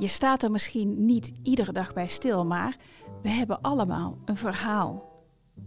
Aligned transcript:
Je 0.00 0.06
staat 0.06 0.42
er 0.42 0.50
misschien 0.50 1.04
niet 1.04 1.32
iedere 1.42 1.72
dag 1.72 1.92
bij 1.92 2.08
stil, 2.08 2.46
maar 2.46 2.76
we 3.22 3.28
hebben 3.28 3.60
allemaal 3.60 4.18
een 4.24 4.36
verhaal. 4.36 5.24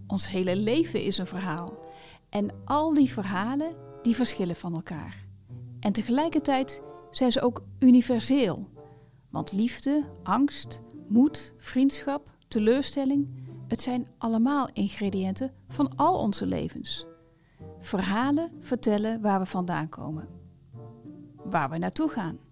Ons 0.08 0.30
hele 0.30 0.56
leven 0.56 1.04
is 1.04 1.18
een 1.18 1.26
verhaal. 1.26 1.78
En 2.30 2.52
al 2.66 2.94
die 2.94 3.12
verhalen, 3.12 3.74
die 4.02 4.16
verschillen 4.16 4.56
van 4.56 4.74
elkaar. 4.74 5.26
En 5.80 5.92
tegelijkertijd 5.92 6.82
zijn 7.12 7.32
ze 7.32 7.42
ook 7.42 7.64
universeel. 7.80 8.70
Want 9.30 9.52
liefde, 9.52 10.04
angst, 10.24 10.82
moed, 11.08 11.54
vriendschap, 11.58 12.30
teleurstelling, 12.48 13.30
het 13.68 13.82
zijn 13.82 14.08
allemaal 14.18 14.70
ingrediënten 14.74 15.52
van 15.68 15.96
al 15.96 16.18
onze 16.18 16.46
levens. 16.46 17.06
Verhalen 17.80 18.52
vertellen 18.60 19.22
waar 19.22 19.40
we 19.40 19.46
vandaan 19.46 19.90
komen, 19.90 20.28
waar 21.44 21.70
we 21.70 21.78
naartoe 21.78 22.10
gaan. 22.10 22.43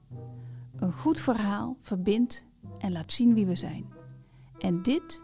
Een 0.81 0.94
goed 0.94 1.20
verhaal 1.20 1.77
verbindt 1.81 2.45
en 2.77 2.91
laat 2.91 3.12
zien 3.12 3.34
wie 3.34 3.45
we 3.45 3.55
zijn. 3.55 3.94
En 4.58 4.81
dit, 4.81 5.23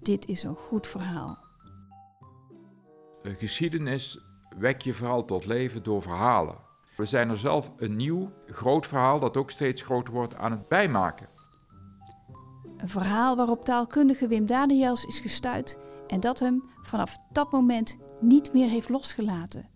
dit 0.00 0.26
is 0.26 0.42
een 0.42 0.54
goed 0.54 0.86
verhaal. 0.86 1.38
Geschiedenis 3.22 4.18
wek 4.58 4.82
je 4.82 4.94
vooral 4.94 5.24
tot 5.24 5.46
leven 5.46 5.82
door 5.82 6.02
verhalen. 6.02 6.56
We 6.96 7.04
zijn 7.04 7.30
er 7.30 7.38
zelf 7.38 7.72
een 7.76 7.96
nieuw, 7.96 8.32
groot 8.46 8.86
verhaal 8.86 9.20
dat 9.20 9.36
ook 9.36 9.50
steeds 9.50 9.82
groter 9.82 10.14
wordt 10.14 10.34
aan 10.34 10.50
het 10.50 10.68
bijmaken. 10.68 11.26
Een 12.76 12.88
verhaal 12.88 13.36
waarop 13.36 13.64
taalkundige 13.64 14.28
Wim 14.28 14.46
Daniels 14.46 15.04
is 15.04 15.18
gestuurd 15.18 15.78
en 16.06 16.20
dat 16.20 16.38
hem 16.38 16.62
vanaf 16.82 17.16
dat 17.32 17.52
moment 17.52 17.98
niet 18.20 18.52
meer 18.52 18.68
heeft 18.68 18.88
losgelaten. 18.88 19.68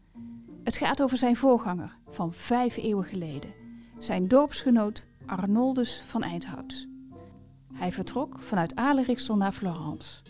Het 0.64 0.76
gaat 0.76 1.02
over 1.02 1.18
zijn 1.18 1.36
voorganger 1.36 1.96
van 2.10 2.32
vijf 2.32 2.76
eeuwen 2.76 3.04
geleden, 3.04 3.65
zijn 3.98 4.28
dorpsgenoot 4.28 5.06
Arnoldus 5.26 6.02
van 6.06 6.22
Eindhout. 6.22 6.86
Hij 7.72 7.92
vertrok 7.92 8.42
vanuit 8.42 8.74
Alerikstel 8.74 9.36
naar 9.36 9.52
Florence. 9.52 10.22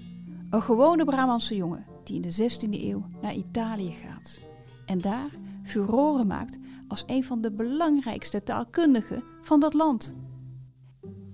Een 0.50 0.62
gewone 0.62 1.05
Brabantse 1.05 1.56
jongen 1.56 1.84
die 2.05 2.17
in 2.17 2.22
de 2.22 2.50
16e 2.50 2.70
eeuw 2.70 3.06
naar 3.22 3.34
Italië 3.34 3.91
gaat. 3.91 4.39
En 4.87 5.00
daar 5.00 5.31
furoren 5.64 6.27
maakt 6.27 6.59
als 6.89 7.05
een 7.06 7.25
van 7.25 7.41
de 7.41 7.50
belangrijkste 7.50 8.42
taalkundigen 8.42 9.25
van 9.41 9.61
dat 9.61 9.75
land. 9.75 10.14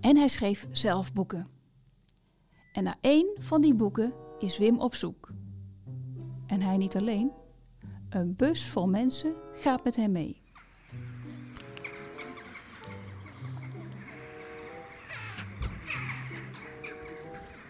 En 0.00 0.16
hij 0.16 0.28
schreef 0.28 0.68
zelf 0.70 1.12
boeken. 1.12 1.48
En 2.72 2.84
naar 2.84 2.98
één 3.00 3.36
van 3.38 3.60
die 3.60 3.74
boeken 3.74 4.12
is 4.38 4.58
Wim 4.58 4.78
op 4.78 4.94
zoek. 4.94 5.32
En 6.46 6.60
hij 6.60 6.76
niet 6.76 6.96
alleen. 6.96 7.30
Een 8.08 8.36
bus 8.36 8.66
vol 8.66 8.88
mensen 8.88 9.34
gaat 9.52 9.84
met 9.84 9.96
hem 9.96 10.12
mee. 10.12 10.41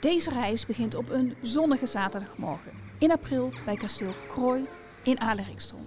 Deze 0.03 0.31
reis 0.31 0.67
begint 0.67 0.95
op 0.95 1.11
een 1.11 1.35
zonnige 1.43 1.87
zaterdagmorgen 1.87 2.73
in 2.99 3.11
april 3.11 3.51
bij 3.65 3.77
kasteel 3.77 4.13
Krooi 4.29 4.67
in 5.03 5.21
Alerikstel. 5.21 5.79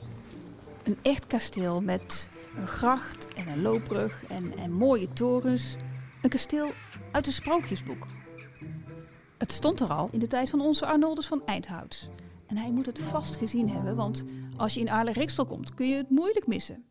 Een 0.83 0.97
echt 1.01 1.27
kasteel 1.27 1.81
met 1.81 2.29
een 2.57 2.67
gracht 2.67 3.33
en 3.33 3.47
een 3.47 3.61
loopbrug 3.61 4.23
en, 4.27 4.57
en 4.57 4.71
mooie 4.71 5.07
torens. 5.07 5.75
Een 6.21 6.29
kasteel 6.29 6.69
uit 7.11 7.27
een 7.27 7.33
sprookjesboek. 7.33 8.07
Het 9.37 9.51
stond 9.51 9.79
er 9.79 9.89
al 9.93 10.09
in 10.11 10.19
de 10.19 10.27
tijd 10.27 10.49
van 10.49 10.61
onze 10.61 10.85
Arnoldus 10.85 11.27
van 11.27 11.45
Eindhout. 11.45 12.09
En 12.47 12.57
hij 12.57 12.71
moet 12.71 12.85
het 12.85 12.99
vast 12.99 13.35
gezien 13.35 13.69
hebben, 13.69 13.95
want 13.95 14.25
als 14.55 14.73
je 14.73 14.79
in 14.79 14.89
Aarle-Riksel 14.89 15.45
komt 15.45 15.73
kun 15.73 15.87
je 15.87 15.95
het 15.95 16.09
moeilijk 16.09 16.47
missen. 16.47 16.85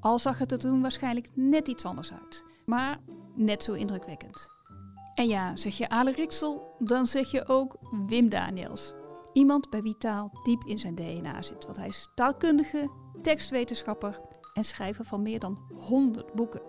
Al 0.00 0.18
zag 0.18 0.38
het 0.38 0.52
er 0.52 0.58
toen 0.58 0.80
waarschijnlijk 0.80 1.28
net 1.34 1.68
iets 1.68 1.84
anders 1.84 2.12
uit. 2.12 2.44
Maar 2.64 2.98
net 3.34 3.62
zo 3.62 3.72
indrukwekkend. 3.72 4.59
En 5.20 5.28
ja, 5.28 5.56
zeg 5.56 5.76
je 5.76 5.88
Aarle-Riksel, 5.88 6.74
dan 6.78 7.06
zeg 7.06 7.30
je 7.30 7.48
ook 7.48 7.76
Wim 8.06 8.28
Daniels. 8.28 8.92
Iemand 9.32 9.70
bij 9.70 9.82
wie 9.82 9.96
taal 9.96 10.30
diep 10.42 10.64
in 10.64 10.78
zijn 10.78 10.94
DNA 10.94 11.42
zit. 11.42 11.64
Want 11.64 11.76
hij 11.76 11.88
is 11.88 12.08
taalkundige, 12.14 12.90
tekstwetenschapper 13.22 14.20
en 14.54 14.64
schrijver 14.64 15.04
van 15.04 15.22
meer 15.22 15.38
dan 15.38 15.58
100 15.74 16.32
boeken. 16.32 16.60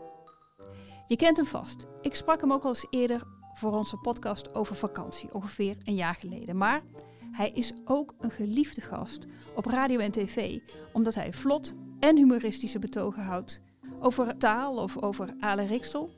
Je 1.08 1.16
kent 1.16 1.38
hem 1.38 1.46
vast. 1.46 1.86
Ik 2.02 2.16
sprak 2.16 2.42
hem 2.42 2.52
ook 2.52 2.64
al 2.64 2.70
eens 2.70 2.88
eerder 2.90 3.24
voor 3.54 3.72
onze 3.72 3.98
podcast 3.98 4.56
over 4.56 4.76
vakantie, 4.76 5.34
ongeveer 5.34 5.78
een 5.84 5.96
jaar 5.96 6.16
geleden. 6.16 6.58
Maar 6.58 6.82
hij 7.32 7.52
is 7.52 7.74
ook 7.86 8.14
een 8.20 8.32
geliefde 8.32 8.82
gast 8.82 9.26
op 9.56 9.66
radio 9.66 10.00
en 10.00 10.12
tv, 10.12 10.60
omdat 10.94 11.16
hij 11.16 11.34
vlot 11.34 11.76
en 12.00 12.18
humoristische 12.18 12.80
betogen 12.80 13.24
houdt 13.24 13.62
over 14.00 14.38
taal 14.38 14.78
of 14.78 14.98
over 14.98 15.36
Ale 15.40 15.66
Riksel 15.66 16.10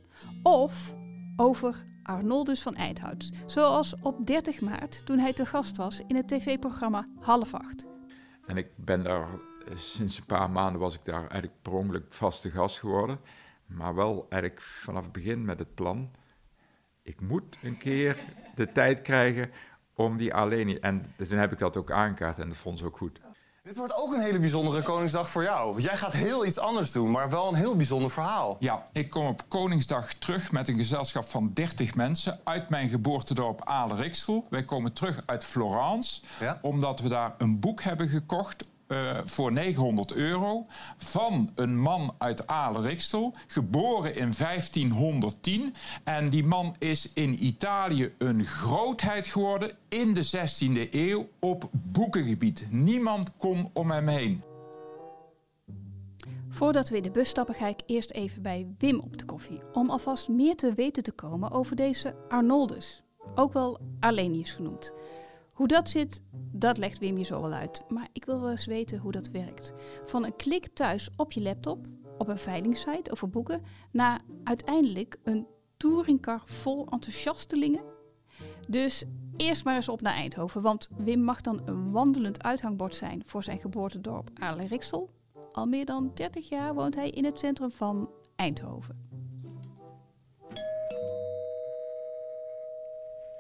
of 0.43 0.93
over 1.35 1.91
Arnoldus 2.03 2.61
van 2.61 2.75
Eindhout. 2.75 3.31
Zoals 3.45 3.95
op 4.01 4.25
30 4.27 4.61
maart 4.61 5.05
toen 5.05 5.19
hij 5.19 5.33
te 5.33 5.45
gast 5.45 5.77
was 5.77 6.01
in 6.07 6.15
het 6.15 6.27
tv-programma 6.27 7.05
Half 7.21 7.53
Acht. 7.53 7.85
En 8.45 8.57
ik 8.57 8.67
ben 8.75 9.03
daar 9.03 9.27
eh, 9.67 9.77
sinds 9.77 10.17
een 10.17 10.25
paar 10.25 10.49
maanden 10.49 10.81
was 10.81 10.95
ik 10.95 11.05
daar 11.05 11.19
eigenlijk 11.19 11.61
per 11.61 11.73
ongeluk 11.73 12.13
vaste 12.13 12.49
gast 12.49 12.79
geworden. 12.79 13.19
Maar 13.65 13.95
wel 13.95 14.25
eigenlijk 14.29 14.61
vanaf 14.61 15.03
het 15.03 15.11
begin 15.11 15.45
met 15.45 15.59
het 15.59 15.75
plan. 15.75 16.11
Ik 17.01 17.21
moet 17.21 17.57
een 17.63 17.77
keer 17.77 18.17
de 18.55 18.71
tijd 18.71 19.01
krijgen 19.01 19.51
om 19.93 20.17
die 20.17 20.33
alleen. 20.33 20.81
En 20.81 21.05
dus 21.17 21.29
dan 21.29 21.39
heb 21.39 21.51
ik 21.51 21.57
dat 21.57 21.77
ook 21.77 21.91
aangekaart 21.91 22.37
en 22.37 22.47
dat 22.47 22.57
vond 22.57 22.79
ze 22.79 22.85
ook 22.85 22.97
goed. 22.97 23.21
Dit 23.63 23.75
wordt 23.77 23.95
ook 23.95 24.13
een 24.13 24.21
hele 24.21 24.39
bijzondere 24.39 24.81
Koningsdag 24.81 25.29
voor 25.29 25.43
jou. 25.43 25.71
Want 25.71 25.83
jij 25.83 25.97
gaat 25.97 26.13
heel 26.13 26.45
iets 26.45 26.57
anders 26.57 26.91
doen, 26.91 27.11
maar 27.11 27.29
wel 27.29 27.47
een 27.47 27.55
heel 27.55 27.75
bijzonder 27.75 28.09
verhaal. 28.11 28.57
Ja, 28.59 28.83
ik 28.91 29.09
kom 29.09 29.27
op 29.27 29.43
Koningsdag 29.47 30.13
terug 30.13 30.51
met 30.51 30.67
een 30.67 30.77
gezelschap 30.77 31.23
van 31.29 31.51
30 31.53 31.95
mensen 31.95 32.39
uit 32.43 32.69
mijn 32.69 32.89
geboortedorp 32.89 33.61
Aalriksel. 33.63 34.45
Wij 34.49 34.63
komen 34.63 34.93
terug 34.93 35.21
uit 35.25 35.45
Florence, 35.45 36.21
Ja? 36.39 36.59
omdat 36.61 36.99
we 36.99 37.09
daar 37.09 37.33
een 37.37 37.59
boek 37.59 37.81
hebben 37.81 38.07
gekocht 38.07 38.65
eh, 38.93 39.17
voor 39.25 39.51
900 39.51 40.13
euro 40.13 40.65
van 40.97 41.49
een 41.55 41.79
man 41.79 42.15
uit 42.17 42.47
Aalriksel, 42.47 43.33
geboren 43.47 44.15
in 44.15 44.33
1510. 44.37 45.73
En 46.03 46.29
die 46.29 46.43
man 46.43 46.75
is 46.79 47.13
in 47.13 47.45
Italië 47.45 48.13
een 48.17 48.45
grootheid 48.45 49.27
geworden 49.27 49.71
in 49.89 50.13
de 50.13 50.23
16e 50.23 50.89
eeuw 50.91 51.27
op 51.39 51.69
boekengebied. 51.71 52.65
Niemand 52.69 53.29
kon 53.37 53.69
om 53.73 53.91
hem 53.91 54.07
heen. 54.07 54.43
Voordat 56.49 56.89
we 56.89 56.97
in 56.97 57.03
de 57.03 57.11
bus 57.11 57.29
stappen, 57.29 57.55
ga 57.55 57.67
ik 57.67 57.81
eerst 57.85 58.11
even 58.11 58.41
bij 58.41 58.67
Wim 58.77 58.99
op 58.99 59.17
de 59.17 59.25
koffie. 59.25 59.61
Om 59.73 59.89
alvast 59.89 60.27
meer 60.27 60.55
te 60.55 60.73
weten 60.73 61.03
te 61.03 61.11
komen 61.11 61.51
over 61.51 61.75
deze 61.75 62.15
Arnoldus. 62.29 63.03
Ook 63.35 63.53
wel 63.53 63.79
Arlenius 63.99 64.53
genoemd. 64.53 64.93
Hoe 65.63 65.71
dat 65.71 65.89
zit, 65.89 66.23
dat 66.51 66.77
legt 66.77 66.99
Wim 66.99 67.17
je 67.17 67.23
zo 67.23 67.41
wel 67.41 67.53
uit. 67.53 67.81
Maar 67.89 68.07
ik 68.13 68.25
wil 68.25 68.41
wel 68.41 68.49
eens 68.49 68.65
weten 68.65 68.99
hoe 68.99 69.11
dat 69.11 69.27
werkt. 69.27 69.73
Van 70.05 70.25
een 70.25 70.35
klik 70.35 70.67
thuis 70.67 71.09
op 71.15 71.31
je 71.31 71.41
laptop, 71.41 71.85
op 72.17 72.27
een 72.27 72.39
veilingsite 72.39 73.11
over 73.11 73.29
boeken, 73.29 73.63
naar 73.91 74.21
uiteindelijk 74.43 75.19
een 75.23 75.47
touringcar 75.77 76.41
vol 76.45 76.87
enthousiastelingen. 76.89 77.83
Dus 78.67 79.03
eerst 79.37 79.63
maar 79.63 79.75
eens 79.75 79.89
op 79.89 80.01
naar 80.01 80.13
Eindhoven, 80.13 80.61
want 80.61 80.89
Wim 80.97 81.21
mag 81.21 81.41
dan 81.41 81.61
een 81.65 81.91
wandelend 81.91 82.43
uithangbord 82.43 82.95
zijn 82.95 83.21
voor 83.25 83.43
zijn 83.43 83.59
geboortedorp 83.59 84.29
Aarle-Riksel. 84.33 85.09
Al 85.51 85.65
meer 85.65 85.85
dan 85.85 86.11
30 86.13 86.49
jaar 86.49 86.73
woont 86.73 86.95
hij 86.95 87.09
in 87.09 87.25
het 87.25 87.39
centrum 87.39 87.71
van 87.71 88.09
Eindhoven. 88.35 89.09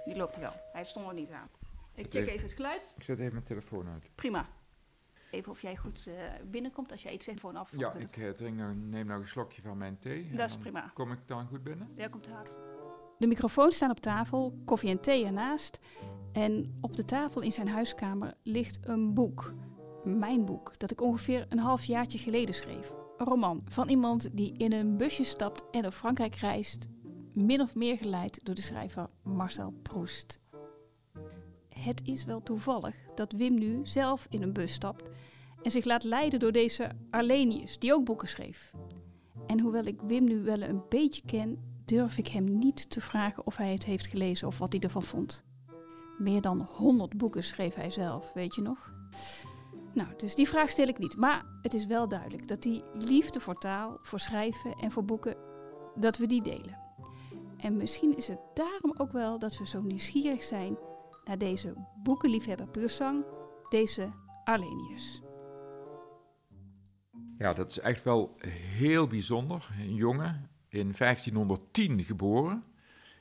Nu 0.05 0.15
loopt 0.15 0.39
wel. 0.39 0.53
Hij 0.71 0.83
stond 0.83 1.07
er 1.07 1.13
niet 1.13 1.31
aan. 1.31 1.62
Ik 1.95 2.05
check 2.09 2.27
even 2.27 2.41
het 2.41 2.53
geluid. 2.53 2.93
Ik 2.97 3.03
zet 3.03 3.19
even 3.19 3.33
mijn 3.33 3.45
telefoon 3.45 3.87
uit. 3.87 4.09
Prima. 4.15 4.49
Even 5.31 5.51
of 5.51 5.61
jij 5.61 5.75
goed 5.77 6.07
eh, 6.07 6.13
binnenkomt 6.45 6.91
als 6.91 7.03
jij 7.03 7.13
iets 7.13 7.25
zegt 7.25 7.39
voor 7.39 7.49
een 7.49 7.55
af. 7.55 7.71
Ja, 7.77 7.93
ik 7.93 8.17
eh, 8.17 8.29
drink 8.29 8.57
nou, 8.57 8.75
neem 8.75 9.05
nou 9.05 9.21
een 9.21 9.27
slokje 9.27 9.61
van 9.61 9.77
mijn 9.77 9.99
thee. 9.99 10.29
Dat 10.35 10.49
is 10.49 10.57
prima. 10.57 10.91
Kom 10.93 11.11
ik 11.11 11.19
dan 11.25 11.47
goed 11.47 11.63
binnen? 11.63 11.89
Ja, 11.95 12.07
komt 12.07 12.27
hard. 12.27 12.59
De 13.17 13.27
microfoons 13.27 13.75
staan 13.75 13.89
op 13.89 13.99
tafel, 13.99 14.61
koffie 14.65 14.89
en 14.89 15.01
thee 15.01 15.25
ernaast. 15.25 15.79
En 16.31 16.77
op 16.81 16.95
de 16.95 17.05
tafel 17.05 17.41
in 17.41 17.51
zijn 17.51 17.67
huiskamer 17.67 18.33
ligt 18.43 18.79
een 18.81 19.13
boek. 19.13 19.53
Mijn 20.03 20.45
boek, 20.45 20.79
dat 20.79 20.91
ik 20.91 21.01
ongeveer 21.01 21.45
een 21.49 21.59
half 21.59 21.83
jaartje 21.83 22.17
geleden 22.17 22.55
schreef. 22.55 22.93
Een 23.17 23.25
roman 23.25 23.61
van 23.65 23.89
iemand 23.89 24.37
die 24.37 24.57
in 24.57 24.73
een 24.73 24.97
busje 24.97 25.23
stapt 25.23 25.63
en 25.71 25.81
door 25.81 25.91
Frankrijk 25.91 26.35
reist. 26.35 26.87
Min 27.33 27.61
of 27.61 27.75
meer 27.75 27.97
geleid 27.97 28.39
door 28.43 28.55
de 28.55 28.61
schrijver 28.61 29.09
Marcel 29.23 29.71
Proust. 29.71 30.42
Het 31.83 32.01
is 32.03 32.25
wel 32.25 32.43
toevallig 32.43 32.95
dat 33.15 33.31
Wim 33.31 33.53
nu 33.53 33.79
zelf 33.83 34.27
in 34.29 34.41
een 34.41 34.53
bus 34.53 34.73
stapt 34.73 35.09
en 35.61 35.71
zich 35.71 35.85
laat 35.85 36.03
leiden 36.03 36.39
door 36.39 36.51
deze 36.51 36.91
Arlenius, 37.09 37.79
die 37.79 37.93
ook 37.93 38.05
boeken 38.05 38.27
schreef. 38.27 38.73
En 39.47 39.59
hoewel 39.59 39.85
ik 39.85 40.01
Wim 40.01 40.23
nu 40.23 40.43
wel 40.43 40.61
een 40.61 40.81
beetje 40.89 41.21
ken, 41.25 41.57
durf 41.85 42.17
ik 42.17 42.27
hem 42.27 42.57
niet 42.57 42.89
te 42.89 43.01
vragen 43.01 43.45
of 43.45 43.57
hij 43.57 43.71
het 43.71 43.85
heeft 43.85 44.07
gelezen 44.07 44.47
of 44.47 44.57
wat 44.57 44.73
hij 44.73 44.81
ervan 44.81 45.03
vond. 45.03 45.43
Meer 46.17 46.41
dan 46.41 46.61
100 46.61 47.17
boeken 47.17 47.43
schreef 47.43 47.75
hij 47.75 47.89
zelf, 47.89 48.31
weet 48.33 48.55
je 48.55 48.61
nog? 48.61 48.93
Nou, 49.93 50.09
dus 50.17 50.35
die 50.35 50.47
vraag 50.47 50.69
stel 50.69 50.87
ik 50.87 50.99
niet. 50.99 51.17
Maar 51.17 51.45
het 51.61 51.73
is 51.73 51.85
wel 51.85 52.07
duidelijk 52.07 52.47
dat 52.47 52.61
die 52.61 52.83
liefde 52.93 53.39
voor 53.39 53.59
taal, 53.59 53.97
voor 54.01 54.19
schrijven 54.19 54.75
en 54.81 54.91
voor 54.91 55.05
boeken, 55.05 55.35
dat 55.95 56.17
we 56.17 56.27
die 56.27 56.41
delen. 56.41 56.77
En 57.57 57.77
misschien 57.77 58.17
is 58.17 58.27
het 58.27 58.39
daarom 58.53 58.93
ook 58.97 59.11
wel 59.11 59.39
dat 59.39 59.57
we 59.57 59.67
zo 59.67 59.81
nieuwsgierig 59.81 60.43
zijn 60.43 60.77
naar 61.25 61.37
deze 61.37 61.73
boekenliefhebber 62.03 62.67
puursang, 62.67 63.25
deze 63.69 64.11
Arlenius. 64.43 65.21
Ja, 67.37 67.53
dat 67.53 67.69
is 67.69 67.79
echt 67.79 68.03
wel 68.03 68.35
heel 68.55 69.07
bijzonder. 69.07 69.67
Een 69.79 69.95
jongen 69.95 70.49
in 70.67 70.93
1510 70.97 72.03
geboren. 72.03 72.63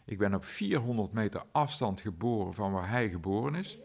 Ik 0.05 0.19
ben 0.19 0.35
op 0.35 0.45
400 0.45 1.13
meter 1.13 1.43
afstand 1.53 2.01
geboren 2.01 2.55
van 2.55 2.73
waar 2.73 2.89
hij 2.89 3.09
geboren 3.11 3.55
is. 3.55 3.79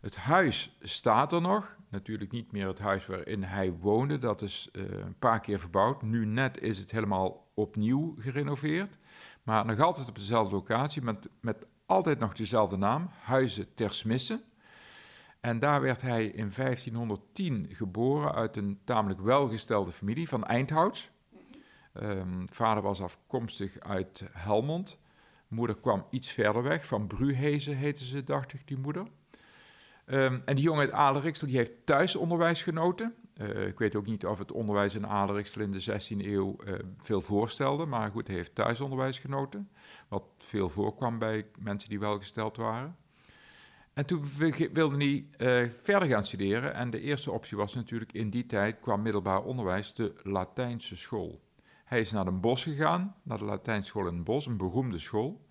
Het 0.00 0.16
huis 0.16 0.76
staat 0.80 1.32
er 1.32 1.40
nog. 1.40 1.76
Natuurlijk 1.88 2.32
niet 2.32 2.52
meer 2.52 2.66
het 2.66 2.78
huis 2.78 3.06
waarin 3.06 3.42
hij 3.42 3.72
woonde. 3.72 4.18
Dat 4.18 4.42
is 4.42 4.68
uh, 4.72 4.82
een 4.82 5.18
paar 5.18 5.40
keer 5.40 5.60
verbouwd. 5.60 6.02
Nu 6.02 6.26
net 6.26 6.60
is 6.60 6.78
het 6.78 6.90
helemaal 6.90 7.50
opnieuw 7.54 8.14
gerenoveerd. 8.18 8.98
Maar 9.42 9.66
nog 9.66 9.80
altijd 9.80 10.08
op 10.08 10.14
dezelfde 10.14 10.54
locatie, 10.54 11.02
met, 11.02 11.28
met 11.40 11.66
altijd 11.86 12.18
nog 12.18 12.32
dezelfde 12.32 12.76
naam, 12.76 13.10
Huizen 13.22 13.74
Tersmissen. 13.74 14.42
En 15.40 15.58
daar 15.58 15.80
werd 15.80 16.02
hij 16.02 16.26
in 16.26 16.52
1510 16.56 17.66
geboren 17.72 18.34
uit 18.34 18.56
een 18.56 18.80
tamelijk 18.84 19.20
welgestelde 19.20 19.92
familie 19.92 20.28
van 20.28 20.44
Eindhouds. 20.44 21.10
Um, 22.02 22.44
vader 22.52 22.82
was 22.82 23.02
afkomstig 23.02 23.80
uit 23.80 24.24
Helmond. 24.32 24.98
Moeder 25.48 25.76
kwam 25.76 26.06
iets 26.10 26.30
verder 26.30 26.62
weg, 26.62 26.86
van 26.86 27.06
Bruhezen 27.06 27.76
heette 27.76 28.04
ze, 28.04 28.24
dacht 28.24 28.52
ik, 28.52 28.68
die 28.68 28.78
moeder. 28.78 29.06
Um, 30.06 30.42
en 30.44 30.56
die 30.56 30.64
jongen 30.64 30.80
uit 30.80 30.92
Aleriksel 30.92 31.46
die 31.46 31.56
heeft 31.56 31.86
thuisonderwijs 31.86 32.62
genoten. 32.62 33.14
Uh, 33.40 33.66
ik 33.66 33.78
weet 33.78 33.96
ook 33.96 34.06
niet 34.06 34.26
of 34.26 34.38
het 34.38 34.52
onderwijs 34.52 34.94
in 34.94 35.06
Aleriksel 35.06 35.60
in 35.60 35.70
de 35.70 35.82
16e 35.82 36.26
eeuw 36.26 36.56
uh, 36.64 36.74
veel 37.02 37.20
voorstelde, 37.20 37.86
maar 37.86 38.10
goed, 38.10 38.26
hij 38.26 38.36
heeft 38.36 38.54
thuisonderwijs 38.54 39.18
genoten. 39.18 39.70
Wat 40.08 40.24
veel 40.36 40.68
voorkwam 40.68 41.18
bij 41.18 41.46
mensen 41.58 41.88
die 41.88 41.98
welgesteld 41.98 42.56
waren. 42.56 42.96
En 43.92 44.06
toen 44.06 44.24
wilde 44.72 44.96
hij 44.96 45.26
uh, 45.64 45.70
verder 45.82 46.08
gaan 46.08 46.24
studeren. 46.24 46.74
En 46.74 46.90
de 46.90 47.00
eerste 47.00 47.30
optie 47.30 47.56
was 47.56 47.74
natuurlijk 47.74 48.12
in 48.12 48.30
die 48.30 48.46
tijd 48.46 48.80
qua 48.80 48.96
middelbaar 48.96 49.42
onderwijs 49.42 49.94
de 49.94 50.12
Latijnse 50.22 50.96
school. 50.96 51.40
Hij 51.84 52.00
is 52.00 52.12
naar 52.12 52.24
Den 52.24 52.40
Bosch 52.40 52.62
gegaan, 52.62 53.16
naar 53.22 53.38
de 53.38 53.44
Latijnse 53.44 53.88
school 53.88 54.06
in 54.06 54.14
Den 54.14 54.24
Bosch, 54.24 54.46
een 54.46 54.56
beroemde 54.56 54.98
school. 54.98 55.45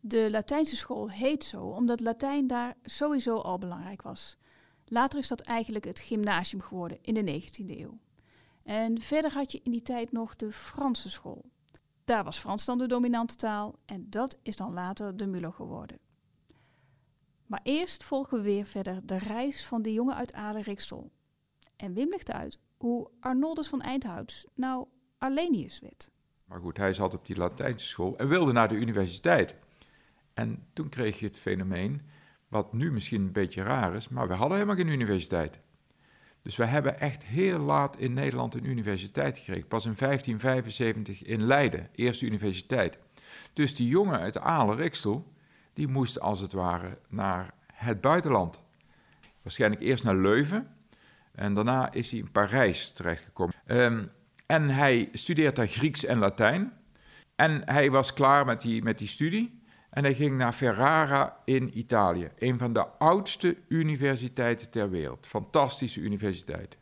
De 0.00 0.30
Latijnse 0.30 0.76
school 0.76 1.10
heet 1.10 1.44
zo 1.44 1.62
omdat 1.62 2.00
Latijn 2.00 2.46
daar 2.46 2.76
sowieso 2.82 3.36
al 3.36 3.58
belangrijk 3.58 4.02
was. 4.02 4.36
Later 4.84 5.18
is 5.18 5.28
dat 5.28 5.40
eigenlijk 5.40 5.84
het 5.84 5.98
gymnasium 5.98 6.62
geworden 6.62 6.98
in 7.00 7.14
de 7.14 7.42
19e 7.42 7.78
eeuw. 7.78 7.98
En 8.62 9.00
verder 9.00 9.32
had 9.32 9.52
je 9.52 9.60
in 9.62 9.70
die 9.70 9.82
tijd 9.82 10.12
nog 10.12 10.36
de 10.36 10.52
Franse 10.52 11.10
school. 11.10 11.50
Daar 12.04 12.24
was 12.24 12.38
Frans 12.38 12.64
dan 12.64 12.78
de 12.78 12.86
dominante 12.86 13.36
taal 13.36 13.78
en 13.86 14.06
dat 14.10 14.38
is 14.42 14.56
dan 14.56 14.72
later 14.72 15.16
de 15.16 15.26
Mulo 15.26 15.50
geworden. 15.50 15.98
Maar 17.46 17.60
eerst 17.62 18.04
volgen 18.04 18.36
we 18.36 18.42
weer 18.42 18.66
verder 18.66 19.06
de 19.06 19.18
reis 19.18 19.66
van 19.66 19.82
de 19.82 19.92
jongen 19.92 20.14
uit 20.14 20.32
Aalen-Riksel. 20.32 21.10
En 21.76 21.94
Wim 21.94 22.08
legt 22.08 22.30
uit 22.30 22.58
hoe 22.76 23.10
Arnoldus 23.20 23.68
van 23.68 23.80
Eindhouds 23.80 24.46
nou 24.54 24.86
Arlenius 25.18 25.80
werd. 25.80 26.10
Maar 26.44 26.60
goed, 26.60 26.76
hij 26.76 26.92
zat 26.92 27.14
op 27.14 27.26
die 27.26 27.36
Latijnse 27.36 27.86
school 27.86 28.16
en 28.16 28.28
wilde 28.28 28.52
naar 28.52 28.68
de 28.68 28.74
universiteit. 28.74 29.56
En 30.40 30.66
toen 30.72 30.88
kreeg 30.88 31.18
je 31.18 31.26
het 31.26 31.38
fenomeen, 31.38 32.02
wat 32.48 32.72
nu 32.72 32.92
misschien 32.92 33.20
een 33.20 33.32
beetje 33.32 33.62
raar 33.62 33.94
is, 33.94 34.08
maar 34.08 34.28
we 34.28 34.34
hadden 34.34 34.56
helemaal 34.56 34.76
geen 34.76 34.92
universiteit. 34.92 35.60
Dus 36.42 36.56
we 36.56 36.66
hebben 36.66 37.00
echt 37.00 37.24
heel 37.24 37.58
laat 37.58 37.96
in 37.96 38.12
Nederland 38.12 38.54
een 38.54 38.66
universiteit 38.66 39.38
gekregen. 39.38 39.68
Pas 39.68 39.86
in 39.86 39.94
1575 39.98 41.22
in 41.22 41.42
Leiden, 41.42 41.88
eerste 41.94 42.26
universiteit. 42.26 42.98
Dus 43.52 43.74
die 43.74 43.88
jongen 43.88 44.18
uit 44.18 44.38
Aalen-Riksel, 44.38 45.32
die 45.72 45.88
moest 45.88 46.20
als 46.20 46.40
het 46.40 46.52
ware 46.52 46.98
naar 47.08 47.54
het 47.72 48.00
buitenland. 48.00 48.62
Waarschijnlijk 49.42 49.82
eerst 49.82 50.04
naar 50.04 50.16
Leuven 50.16 50.68
en 51.32 51.54
daarna 51.54 51.92
is 51.92 52.10
hij 52.10 52.20
in 52.20 52.32
Parijs 52.32 52.92
terechtgekomen. 52.92 53.54
Um, 53.66 54.10
en 54.46 54.68
hij 54.68 55.08
studeert 55.12 55.56
daar 55.56 55.68
Grieks 55.68 56.04
en 56.04 56.18
Latijn. 56.18 56.72
En 57.36 57.62
hij 57.64 57.90
was 57.90 58.12
klaar 58.12 58.44
met 58.44 58.60
die, 58.60 58.82
met 58.82 58.98
die 58.98 59.08
studie. 59.08 59.59
En 59.90 60.04
hij 60.04 60.14
ging 60.14 60.36
naar 60.36 60.52
Ferrara 60.52 61.36
in 61.44 61.78
Italië. 61.78 62.30
Een 62.38 62.58
van 62.58 62.72
de 62.72 62.86
oudste 62.86 63.56
universiteiten 63.68 64.70
ter 64.70 64.90
wereld. 64.90 65.26
Fantastische 65.26 66.00
universiteit. 66.00 66.76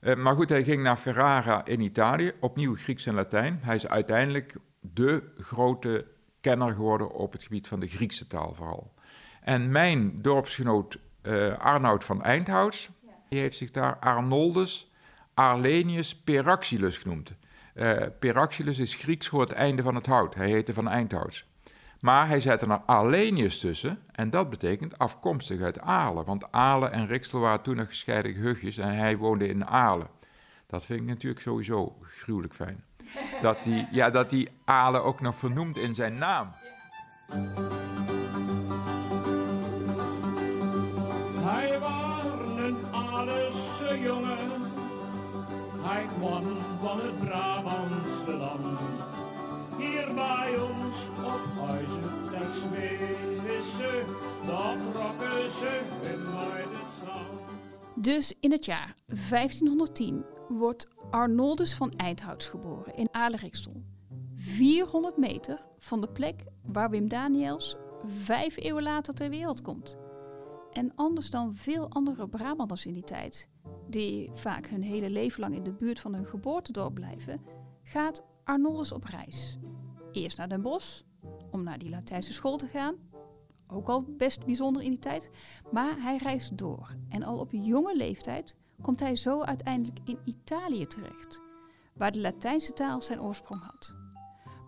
Uh, 0.00 0.14
maar 0.14 0.34
goed, 0.34 0.48
hij 0.48 0.64
ging 0.64 0.82
naar 0.82 0.96
Ferrara 0.96 1.64
in 1.64 1.80
Italië. 1.80 2.32
Opnieuw 2.40 2.76
Grieks 2.76 3.06
en 3.06 3.14
Latijn. 3.14 3.58
Hij 3.62 3.74
is 3.74 3.86
uiteindelijk 3.86 4.54
de 4.80 5.32
grote 5.36 6.06
kenner 6.40 6.72
geworden 6.72 7.10
op 7.10 7.32
het 7.32 7.42
gebied 7.42 7.68
van 7.68 7.80
de 7.80 7.86
Griekse 7.86 8.26
taal 8.26 8.54
vooral. 8.54 8.92
En 9.40 9.70
mijn 9.70 10.22
dorpsgenoot 10.22 10.98
uh, 11.22 11.58
Arnoud 11.58 12.04
van 12.04 12.22
Eindhouds, 12.22 12.90
die 13.28 13.38
heeft 13.38 13.56
zich 13.56 13.70
daar 13.70 13.98
Arnoldus 13.98 14.90
Arlenius 15.34 16.16
Peraxilus 16.16 16.98
genoemd. 16.98 17.34
Uh, 17.74 17.96
Peraxilus 18.18 18.78
is 18.78 18.94
Grieks 18.94 19.28
voor 19.28 19.40
het 19.40 19.52
einde 19.52 19.82
van 19.82 19.94
het 19.94 20.06
hout. 20.06 20.34
Hij 20.34 20.48
heette 20.48 20.74
van 20.74 20.88
Eindhouds. 20.88 21.47
Maar 22.00 22.28
hij 22.28 22.40
zette 22.40 22.66
er 22.66 22.80
Arlenius 22.86 23.60
tussen 23.60 24.02
en 24.12 24.30
dat 24.30 24.50
betekent 24.50 24.98
afkomstig 24.98 25.60
uit 25.60 25.80
Aalen. 25.80 26.24
Want 26.24 26.52
Aalen 26.52 26.92
en 26.92 27.06
Rixel 27.06 27.40
waren 27.40 27.62
toen 27.62 27.76
nog 27.76 27.86
gescheiden 27.86 28.32
gehuchtjes 28.32 28.76
en 28.76 28.94
hij 28.94 29.16
woonde 29.16 29.48
in 29.48 29.66
Aalen. 29.66 30.08
Dat 30.66 30.84
vind 30.84 31.00
ik 31.00 31.06
natuurlijk 31.06 31.42
sowieso 31.42 31.96
gruwelijk 32.00 32.54
fijn. 32.54 32.84
Dat 33.40 33.64
die, 33.64 33.88
ja, 33.90 34.10
dat 34.10 34.30
die 34.30 34.48
Aalen 34.64 35.04
ook 35.04 35.20
nog 35.20 35.34
vernoemt 35.34 35.76
in 35.76 35.94
zijn 35.94 36.18
naam. 36.18 36.50
Hij 41.44 41.78
was 41.78 42.24
een 43.90 44.00
jongen. 44.00 44.38
Hij 45.82 46.06
kwam 46.18 46.44
van 46.80 47.00
het 47.00 47.18
Brabantse 47.18 48.07
Dus 57.94 58.34
in 58.40 58.50
het 58.50 58.64
jaar 58.64 58.94
1510 59.06 60.24
wordt 60.48 60.88
Arnoldus 61.10 61.74
van 61.74 61.92
Eindhouds 61.92 62.46
geboren 62.46 62.96
in 62.96 63.08
Aleriksel. 63.10 63.82
400 64.34 65.16
meter 65.16 65.64
van 65.78 66.00
de 66.00 66.08
plek 66.08 66.44
waar 66.62 66.90
Wim 66.90 67.08
Daniels 67.08 67.76
vijf 68.04 68.56
eeuwen 68.56 68.82
later 68.82 69.14
ter 69.14 69.30
wereld 69.30 69.62
komt. 69.62 69.96
En 70.72 70.92
anders 70.94 71.30
dan 71.30 71.56
veel 71.56 71.90
andere 71.90 72.28
Brabanders 72.28 72.86
in 72.86 72.92
die 72.92 73.04
tijd, 73.04 73.48
die 73.88 74.30
vaak 74.34 74.66
hun 74.66 74.82
hele 74.82 75.10
leven 75.10 75.40
lang 75.40 75.54
in 75.54 75.62
de 75.62 75.72
buurt 75.72 76.00
van 76.00 76.14
hun 76.14 76.26
geboortedorp 76.26 76.94
blijven, 76.94 77.40
gaat 77.82 78.22
Arnoldus 78.44 78.92
op 78.92 79.04
reis. 79.04 79.58
Eerst 80.12 80.36
naar 80.36 80.48
Den 80.48 80.62
Bosch, 80.62 81.02
om 81.58 81.64
naar 81.64 81.78
die 81.78 81.90
Latijnse 81.90 82.32
school 82.32 82.56
te 82.56 82.66
gaan. 82.66 82.94
Ook 83.66 83.88
al 83.88 84.02
best 84.02 84.44
bijzonder 84.44 84.82
in 84.82 84.90
die 84.90 84.98
tijd. 84.98 85.30
Maar 85.72 86.02
hij 86.02 86.16
reist 86.16 86.58
door. 86.58 86.96
En 87.08 87.22
al 87.22 87.38
op 87.38 87.52
jonge 87.52 87.96
leeftijd 87.96 88.56
komt 88.82 89.00
hij 89.00 89.16
zo 89.16 89.40
uiteindelijk 89.40 89.98
in 90.04 90.18
Italië 90.24 90.86
terecht, 90.86 91.42
waar 91.94 92.12
de 92.12 92.20
Latijnse 92.20 92.72
taal 92.72 93.02
zijn 93.02 93.20
oorsprong 93.20 93.62
had. 93.62 93.94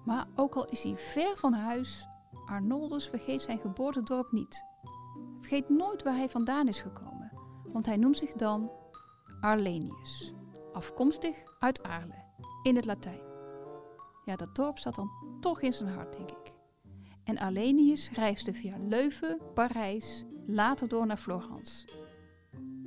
Maar 0.05 0.27
ook 0.37 0.55
al 0.55 0.65
is 0.65 0.83
hij 0.83 0.97
ver 0.97 1.37
van 1.37 1.53
huis, 1.53 2.07
Arnoldus 2.47 3.09
vergeet 3.09 3.43
zijn 3.43 3.59
geboortedorp 3.59 4.33
niet. 4.33 4.65
Vergeet 5.41 5.69
nooit 5.69 6.03
waar 6.03 6.17
hij 6.17 6.29
vandaan 6.29 6.69
is 6.69 6.81
gekomen, 6.81 7.33
want 7.73 7.87
hij 7.87 7.97
noemt 7.97 8.19
zich 8.19 8.33
dan 8.33 8.71
Arlenius, 9.41 10.33
afkomstig 10.73 11.37
uit 11.59 11.83
Aarle, 11.83 12.25
in 12.63 12.77
het 12.77 12.85
Latijn. 12.85 13.21
Ja, 14.25 14.37
dat 14.37 14.55
dorp 14.55 14.79
zat 14.79 14.95
dan 14.95 15.11
toch 15.41 15.61
in 15.61 15.73
zijn 15.73 15.95
hart, 15.95 16.13
denk 16.13 16.31
ik. 16.31 16.40
En 17.31 17.39
Arlenius 17.39 18.11
reisde 18.11 18.53
via 18.53 18.77
Leuven, 18.89 19.39
Parijs, 19.55 20.25
later 20.47 20.89
door 20.89 21.07
naar 21.07 21.17
Florence. 21.17 21.85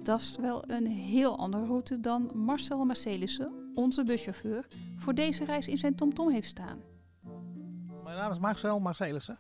Dat 0.04 0.20
is 0.20 0.38
wel 0.42 0.70
een 0.70 0.88
heel 0.88 1.38
andere 1.38 1.66
route 1.66 2.00
dan 2.00 2.32
Marcel 2.34 2.86
Marcelissen, 2.86 3.72
onze 3.76 4.04
buschauffeur, 4.04 4.68
voor 4.98 5.14
deze 5.14 5.46
reis 5.46 5.68
in 5.68 5.78
zijn 5.78 5.96
TomTom 5.96 6.30
heeft 6.30 6.48
staan. 6.48 6.82
Mijn 8.04 8.18
naam 8.18 8.32
is 8.32 8.40
Marcel 8.40 8.80
Marcelissen. 8.80 9.38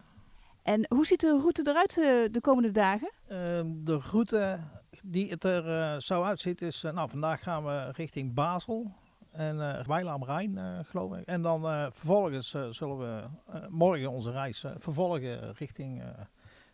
En 0.61 0.85
hoe 0.89 1.05
ziet 1.05 1.19
de 1.19 1.37
route 1.39 1.61
eruit 1.69 1.97
eh, 1.97 2.31
de 2.31 2.41
komende 2.41 2.71
dagen? 2.71 3.11
Uh, 3.23 3.37
de 3.65 3.99
route 4.11 4.59
die 5.03 5.29
het 5.29 5.43
er 5.43 5.67
uh, 5.67 5.99
zo 5.99 6.23
uitziet 6.23 6.61
is, 6.61 6.83
uh, 6.83 6.93
nou 6.93 7.09
vandaag 7.09 7.43
gaan 7.43 7.63
we 7.63 7.91
richting 7.91 8.33
Basel 8.33 8.91
en 9.33 9.55
uh, 9.55 10.11
am 10.11 10.23
Rijn 10.23 10.85
geloof 10.85 11.15
ik. 11.15 11.25
En 11.25 11.41
dan 11.41 11.91
vervolgens 11.91 12.49
zullen 12.69 12.97
we 12.97 13.27
morgen 13.69 14.11
onze 14.11 14.31
reis 14.31 14.65
vervolgen 14.77 15.53
richting, 15.53 16.03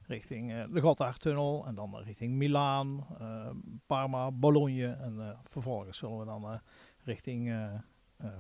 richting 0.02 0.64
de 0.64 0.82
Gotthardtunnel 0.82 1.66
en 1.68 1.76
dan 1.76 1.98
richting 1.98 2.32
Milaan, 2.32 3.08
Parma, 3.86 4.32
Bologna 4.32 4.98
en 4.98 5.38
vervolgens 5.50 5.98
zullen 5.98 6.20
we 6.20 6.26
dan 6.26 6.60
richting 7.04 7.54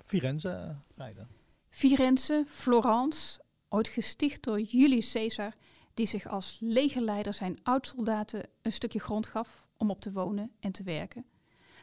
Firenze 0.05 0.75
rijden. 0.95 1.27
Firenze, 1.69 2.43
Florence, 2.47 3.41
ooit 3.69 3.87
gesticht 3.87 4.43
door 4.43 4.61
Julius 4.61 5.11
Caesar, 5.11 5.53
die 5.93 6.05
zich 6.05 6.27
als 6.27 6.57
legerleider 6.59 7.33
zijn 7.33 7.57
oud-soldaten 7.63 8.49
een 8.61 8.71
stukje 8.71 8.99
grond 8.99 9.27
gaf 9.27 9.67
om 9.77 9.89
op 9.89 10.01
te 10.01 10.11
wonen 10.11 10.51
en 10.59 10.71
te 10.71 10.83
werken. 10.83 11.25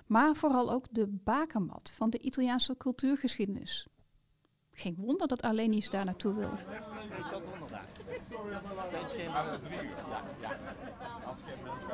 Maar 0.06 0.34
vooral 0.34 0.70
ook 0.70 0.86
de 0.90 1.06
bakermat 1.06 1.92
van 1.96 2.10
de 2.10 2.18
Italiaanse 2.18 2.76
cultuurgeschiedenis. 2.76 3.86
Geen 4.72 4.94
wonder 4.98 5.28
dat 5.28 5.42
Arlenius 5.42 5.90
daar 5.90 6.04
naartoe 6.04 6.34
wil. 6.34 6.58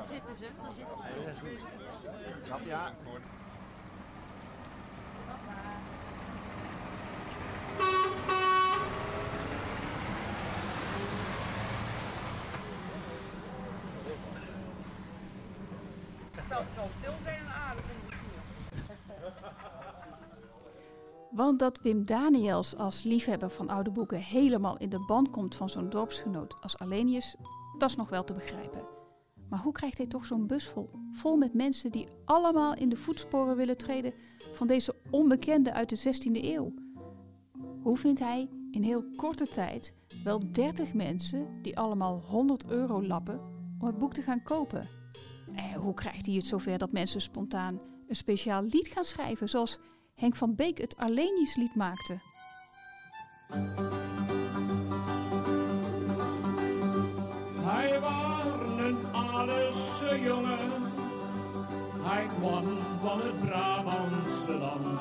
Zitten 0.02 0.34
ze? 0.34 0.46
Ja. 2.64 2.94
Want 21.32 21.58
dat 21.58 21.80
Wim 21.82 22.04
Daniels 22.04 22.76
als 22.76 23.02
liefhebber 23.02 23.50
van 23.50 23.68
oude 23.68 23.90
boeken 23.90 24.18
helemaal 24.18 24.78
in 24.78 24.88
de 24.88 25.04
band 25.06 25.30
komt 25.30 25.54
van 25.54 25.70
zo'n 25.70 25.88
dorpsgenoot 25.88 26.54
als 26.60 26.78
Alenius, 26.78 27.36
dat 27.78 27.90
is 27.90 27.96
nog 27.96 28.08
wel 28.08 28.24
te 28.24 28.32
begrijpen. 28.34 28.84
Maar 29.48 29.60
hoe 29.60 29.72
krijgt 29.72 29.98
hij 29.98 30.06
toch 30.06 30.26
zo'n 30.26 30.46
bus 30.46 30.68
vol? 30.68 30.90
Vol 31.12 31.36
met 31.36 31.54
mensen 31.54 31.90
die 31.90 32.08
allemaal 32.24 32.74
in 32.74 32.88
de 32.88 32.96
voetsporen 32.96 33.56
willen 33.56 33.76
treden 33.76 34.12
van 34.54 34.66
deze 34.66 34.94
onbekende 35.10 35.72
uit 35.72 35.88
de 35.88 36.14
16e 36.14 36.44
eeuw. 36.44 36.74
Hoe 37.82 37.96
vindt 37.96 38.20
hij 38.20 38.48
in 38.70 38.82
heel 38.82 39.04
korte 39.16 39.48
tijd 39.48 39.94
wel 40.24 40.52
30 40.52 40.94
mensen 40.94 41.62
die 41.62 41.78
allemaal 41.78 42.20
100 42.20 42.68
euro 42.68 43.06
lappen 43.06 43.40
om 43.78 43.86
het 43.86 43.98
boek 43.98 44.14
te 44.14 44.22
gaan 44.22 44.42
kopen? 44.42 44.88
En 45.54 45.74
hoe 45.74 45.94
krijgt 45.94 46.26
hij 46.26 46.34
het 46.34 46.46
zover 46.46 46.78
dat 46.78 46.92
mensen 46.92 47.20
spontaan 47.20 47.80
een 48.08 48.16
speciaal 48.16 48.62
lied 48.62 48.88
gaan 48.88 49.04
schrijven, 49.04 49.48
zoals 49.48 49.78
Henk 50.22 50.36
van 50.36 50.54
Beek 50.54 50.78
het 50.78 50.96
Arleniuslied 50.96 51.74
maakte? 51.74 52.18
Hij 57.60 58.00
was 58.00 58.44
een 58.78 58.96
Adelsse 59.12 60.20
jongen. 60.22 60.70
Hij 62.02 62.26
kwam 62.38 62.64
van 63.02 63.18
het 63.20 63.40
Brabantse 63.40 64.52
land. 64.58 65.00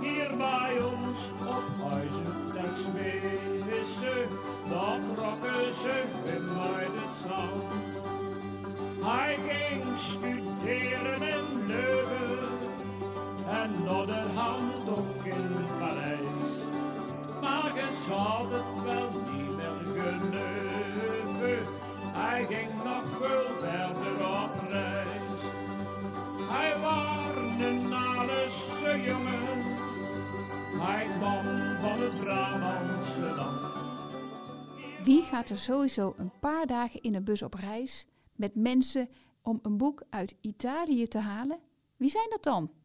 Hier 0.00 0.36
bij 0.36 0.82
ons 0.82 1.18
op 1.46 1.88
huizen 1.88 2.52
ter 2.52 2.70
Zweden, 2.78 4.28
daar 4.70 5.00
trokken 5.14 5.74
ze 5.82 6.02
uit 6.58 6.92
het 7.00 7.14
zand. 7.26 7.72
Hij 9.04 9.36
ging 9.48 9.84
studeren 9.98 11.22
in 11.22 11.43
en 13.64 13.84
Nodderhand 13.84 14.88
ook 14.88 15.24
in 15.24 15.64
Parijs. 15.78 16.54
Maar 17.40 17.74
je 17.74 18.04
zal 18.08 18.48
het 18.50 18.82
wel 18.84 19.10
niet 19.32 19.56
meer. 19.56 19.64
Hij 22.12 22.46
ging 22.46 22.84
nog 22.84 23.04
veel 23.18 23.58
verder 23.58 24.26
op 24.42 24.68
reis. 24.68 25.42
Hij 26.50 26.72
was 26.80 27.66
een 27.66 27.94
Alesse 27.94 29.02
jongen. 29.02 29.62
Hij 30.80 31.06
kwam 31.18 31.44
van 31.80 32.00
het 32.02 32.20
Brabantse. 32.20 33.62
Wie 35.02 35.22
gaat 35.22 35.48
er 35.48 35.58
sowieso 35.58 36.14
een 36.16 36.32
paar 36.40 36.66
dagen 36.66 37.00
in 37.02 37.14
een 37.14 37.24
bus 37.24 37.42
op 37.42 37.54
reis 37.54 38.06
met 38.36 38.54
mensen 38.54 39.08
om 39.42 39.58
een 39.62 39.76
boek 39.76 40.02
uit 40.10 40.36
Italië 40.40 41.06
te 41.06 41.18
halen? 41.18 41.58
Wie 41.96 42.08
zijn 42.08 42.26
dat 42.28 42.42
dan? 42.42 42.83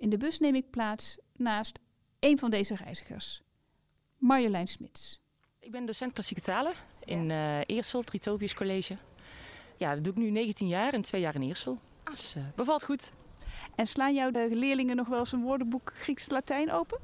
In 0.00 0.10
de 0.10 0.16
bus 0.16 0.38
neem 0.38 0.54
ik 0.54 0.70
plaats 0.70 1.16
naast 1.36 1.78
een 2.20 2.38
van 2.38 2.50
deze 2.50 2.74
reizigers, 2.74 3.42
Marjolein 4.18 4.68
Smits. 4.68 5.20
Ik 5.58 5.70
ben 5.70 5.86
docent 5.86 6.12
klassieke 6.12 6.42
talen 6.42 6.72
in 7.04 7.30
eh 7.30 7.60
Eersel, 7.66 8.02
Tritopius 8.02 8.54
College. 8.54 8.96
Ja, 9.76 9.94
dat 9.94 10.04
doe 10.04 10.12
ik 10.12 10.18
nu 10.18 10.30
19 10.30 10.68
jaar 10.68 10.92
en 10.92 11.02
twee 11.02 11.20
jaar 11.20 11.34
in 11.34 11.42
Eersel. 11.42 11.78
Dus 12.04 12.34
eh, 12.34 12.42
bevalt 12.54 12.84
goed. 12.84 13.12
En 13.74 13.86
slaan 13.86 14.14
jou 14.14 14.32
de 14.32 14.48
leerlingen 14.50 14.96
nog 14.96 15.08
wel 15.08 15.18
eens 15.18 15.32
een 15.32 15.42
woordenboek 15.42 15.92
Grieks-Latijn 15.94 16.72
open? 16.72 16.98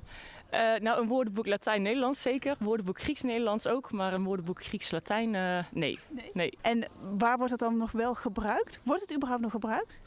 Eh, 0.51 0.75
nou, 0.75 1.01
een 1.01 1.09
woordenboek 1.09 1.47
Latijn-Nederlands 1.47 2.23
zeker. 2.23 2.57
Woordenboek 2.59 3.01
Grieks-Nederlands 3.01 3.67
ook. 3.67 3.93
Maar 3.93 4.13
een 4.13 4.25
woordenboek 4.25 4.65
Grieks-Latijn, 4.65 5.35
eh, 5.35 5.65
nee. 5.71 5.99
nee. 6.33 6.59
En 6.61 6.89
waar 7.19 7.37
wordt 7.37 7.53
het 7.53 7.61
dan 7.61 7.77
nog 7.77 7.93
wel 7.93 8.15
gebruikt? 8.15 8.81
Wordt 8.85 9.03
het 9.03 9.15
überhaupt 9.15 9.43
nog 9.43 9.53
gebruikt? 9.53 10.01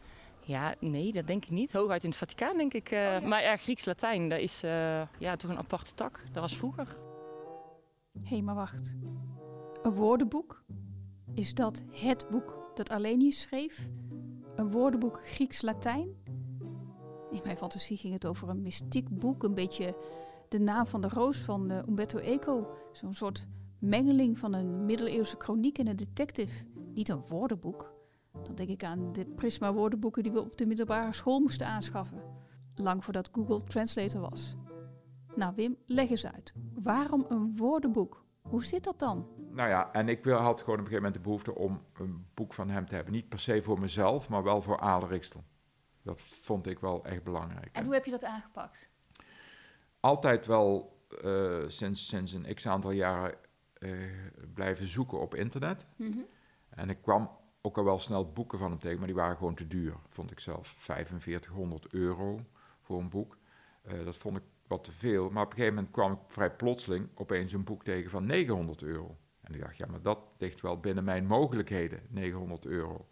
Ja, 0.50 0.74
nee, 0.80 1.12
dat 1.12 1.28
denk 1.28 1.44
ik 1.46 1.50
niet. 1.52 1.74
Hooguit 1.74 2.04
in 2.04 2.10
het 2.10 2.18
Vaticaan, 2.18 2.58
denk 2.58 2.74
ik. 2.74 2.92
eh, 2.92 3.22
Maar 3.22 3.42
ja, 3.42 3.58
Grieks-Latijn, 3.58 4.30
dat 4.30 4.40
is 4.40 4.64
eh, 4.64 5.02
ja, 5.20 5.36
toch 5.36 5.52
een 5.52 5.58
aparte 5.58 5.94
tak. 5.94 6.24
Dat 6.32 6.42
was 6.42 6.58
vroeger. 6.58 6.98
Hé, 8.24 8.42
maar 8.42 8.56
wacht. 8.56 8.96
Een 9.82 9.94
woordenboek? 9.94 10.64
Is 11.34 11.54
dat 11.54 11.84
het 11.92 12.30
boek 12.30 12.72
dat 12.76 12.90
Arlenius 12.90 13.42
schreef? 13.42 13.88
Een 14.56 14.72
woordenboek 14.72 15.20
Grieks-Latijn? 15.24 16.08
In 17.32 17.42
mijn 17.44 17.58
fantasie 17.58 17.98
ging 17.98 18.14
het 18.14 18.26
over 18.26 18.50
een 18.50 18.62
mystiek 18.62 19.10
boek, 19.20 19.44
een 19.44 19.54
beetje 19.56 19.96
de 20.48 20.60
naam 20.60 20.86
van 20.88 21.02
de 21.02 21.08
roos 21.10 21.38
van 21.38 21.70
eh, 21.72 21.78
Umberto 21.88 22.18
Eco. 22.18 22.68
Zo'n 22.92 23.14
soort 23.14 23.48
mengeling 23.80 24.40
van 24.40 24.54
een 24.54 24.86
middeleeuwse 24.86 25.36
chroniek 25.38 25.78
en 25.78 25.88
een 25.88 25.96
detective. 25.96 26.66
Niet 26.94 27.10
een 27.10 27.22
woordenboek. 27.28 27.98
Dan 28.44 28.56
denk 28.56 28.70
ik 28.70 28.84
aan 28.84 29.14
de 29.14 29.26
Prisma 29.26 29.74
woordenboeken 29.74 30.24
die 30.24 30.32
we 30.32 30.42
op 30.42 30.58
de 30.58 30.66
middelbare 30.66 31.14
school 31.14 31.40
moesten 31.40 31.68
aanschaffen. 31.68 32.22
Lang 32.76 33.04
voordat 33.04 33.30
Google 33.32 33.64
Translator 33.64 34.22
was. 34.22 34.56
Nou 35.36 35.54
Wim, 35.56 35.78
leg 35.86 36.10
eens 36.10 36.26
uit. 36.26 36.54
Waarom 36.74 37.26
een 37.30 37.58
woordenboek? 37.58 38.26
Hoe 38.42 38.66
zit 38.66 38.84
dat 38.84 39.00
dan? 39.00 39.28
Nou 39.52 39.70
ja, 39.70 39.92
en 39.92 40.10
ik 40.10 40.26
had 40.26 40.60
gewoon 40.60 40.80
op 40.80 40.86
een 40.86 40.92
gegeven 40.92 40.96
moment 40.96 41.14
de 41.14 41.20
behoefte 41.20 41.56
om 41.56 41.82
een 41.94 42.26
boek 42.34 42.54
van 42.54 42.70
hem 42.70 42.88
te 42.88 42.96
hebben. 42.96 43.14
Niet 43.14 43.30
per 43.30 43.40
se 43.40 43.62
voor 43.62 43.80
mezelf, 43.80 44.30
maar 44.30 44.44
wel 44.44 44.62
voor 44.62 45.06
Rikstel. 45.10 45.44
Dat 46.02 46.22
vond 46.22 46.68
ik 46.68 46.80
wel 46.80 47.06
echt 47.06 47.24
belangrijk. 47.24 47.70
En 47.76 47.86
hoe 47.86 47.94
heb 47.94 48.06
je 48.06 48.12
dat 48.12 48.24
aangepakt? 48.24 48.90
Altijd 50.00 50.48
wel 50.48 50.98
eh, 51.24 51.64
sinds, 51.68 52.08
sinds 52.08 52.34
een 52.34 52.54
x 52.54 52.68
aantal 52.68 52.92
jaren 52.92 53.36
eh, 53.74 53.92
blijven 54.54 54.88
zoeken 54.88 55.20
op 55.20 55.36
internet. 55.36 55.86
En 56.70 56.90
ik 56.90 57.02
kwam 57.02 57.30
ook 57.62 57.78
al 57.78 57.84
wel 57.84 58.00
snel 58.00 58.32
boeken 58.32 58.60
van 58.60 58.70
hem 58.70 58.80
tegen, 58.80 58.98
maar 58.98 59.08
die 59.08 59.16
waren 59.16 59.38
gewoon 59.38 59.56
te 59.56 59.68
duur, 59.68 59.96
vond 60.10 60.32
ik 60.32 60.40
zelf. 60.40 60.76
4500 60.78 61.94
euro 61.94 62.40
voor 62.82 63.00
een 63.00 63.10
boek. 63.10 63.38
Eh, 63.82 64.06
dat 64.06 64.16
vond 64.16 64.38
ik 64.38 64.44
wat 64.68 64.84
te 64.84 64.92
veel. 64.92 65.30
Maar 65.30 65.44
op 65.44 65.50
een 65.50 65.56
gegeven 65.56 65.76
moment 65.76 65.94
kwam 65.94 66.12
ik 66.12 66.20
vrij 66.28 66.52
plotseling 66.52 67.10
opeens 67.16 67.54
een 67.54 67.64
boek 67.64 67.84
tegen 67.84 68.12
van 68.12 68.26
900 68.26 68.82
euro. 68.82 69.18
En 69.42 69.54
ik 69.54 69.62
dacht, 69.62 69.78
ja, 69.78 69.86
maar 69.90 70.02
dat 70.02 70.20
ligt 70.38 70.62
wel 70.62 70.80
binnen 70.80 71.04
mijn 71.04 71.26
mogelijkheden, 71.26 72.02
900 72.10 72.66
euro. 72.66 73.08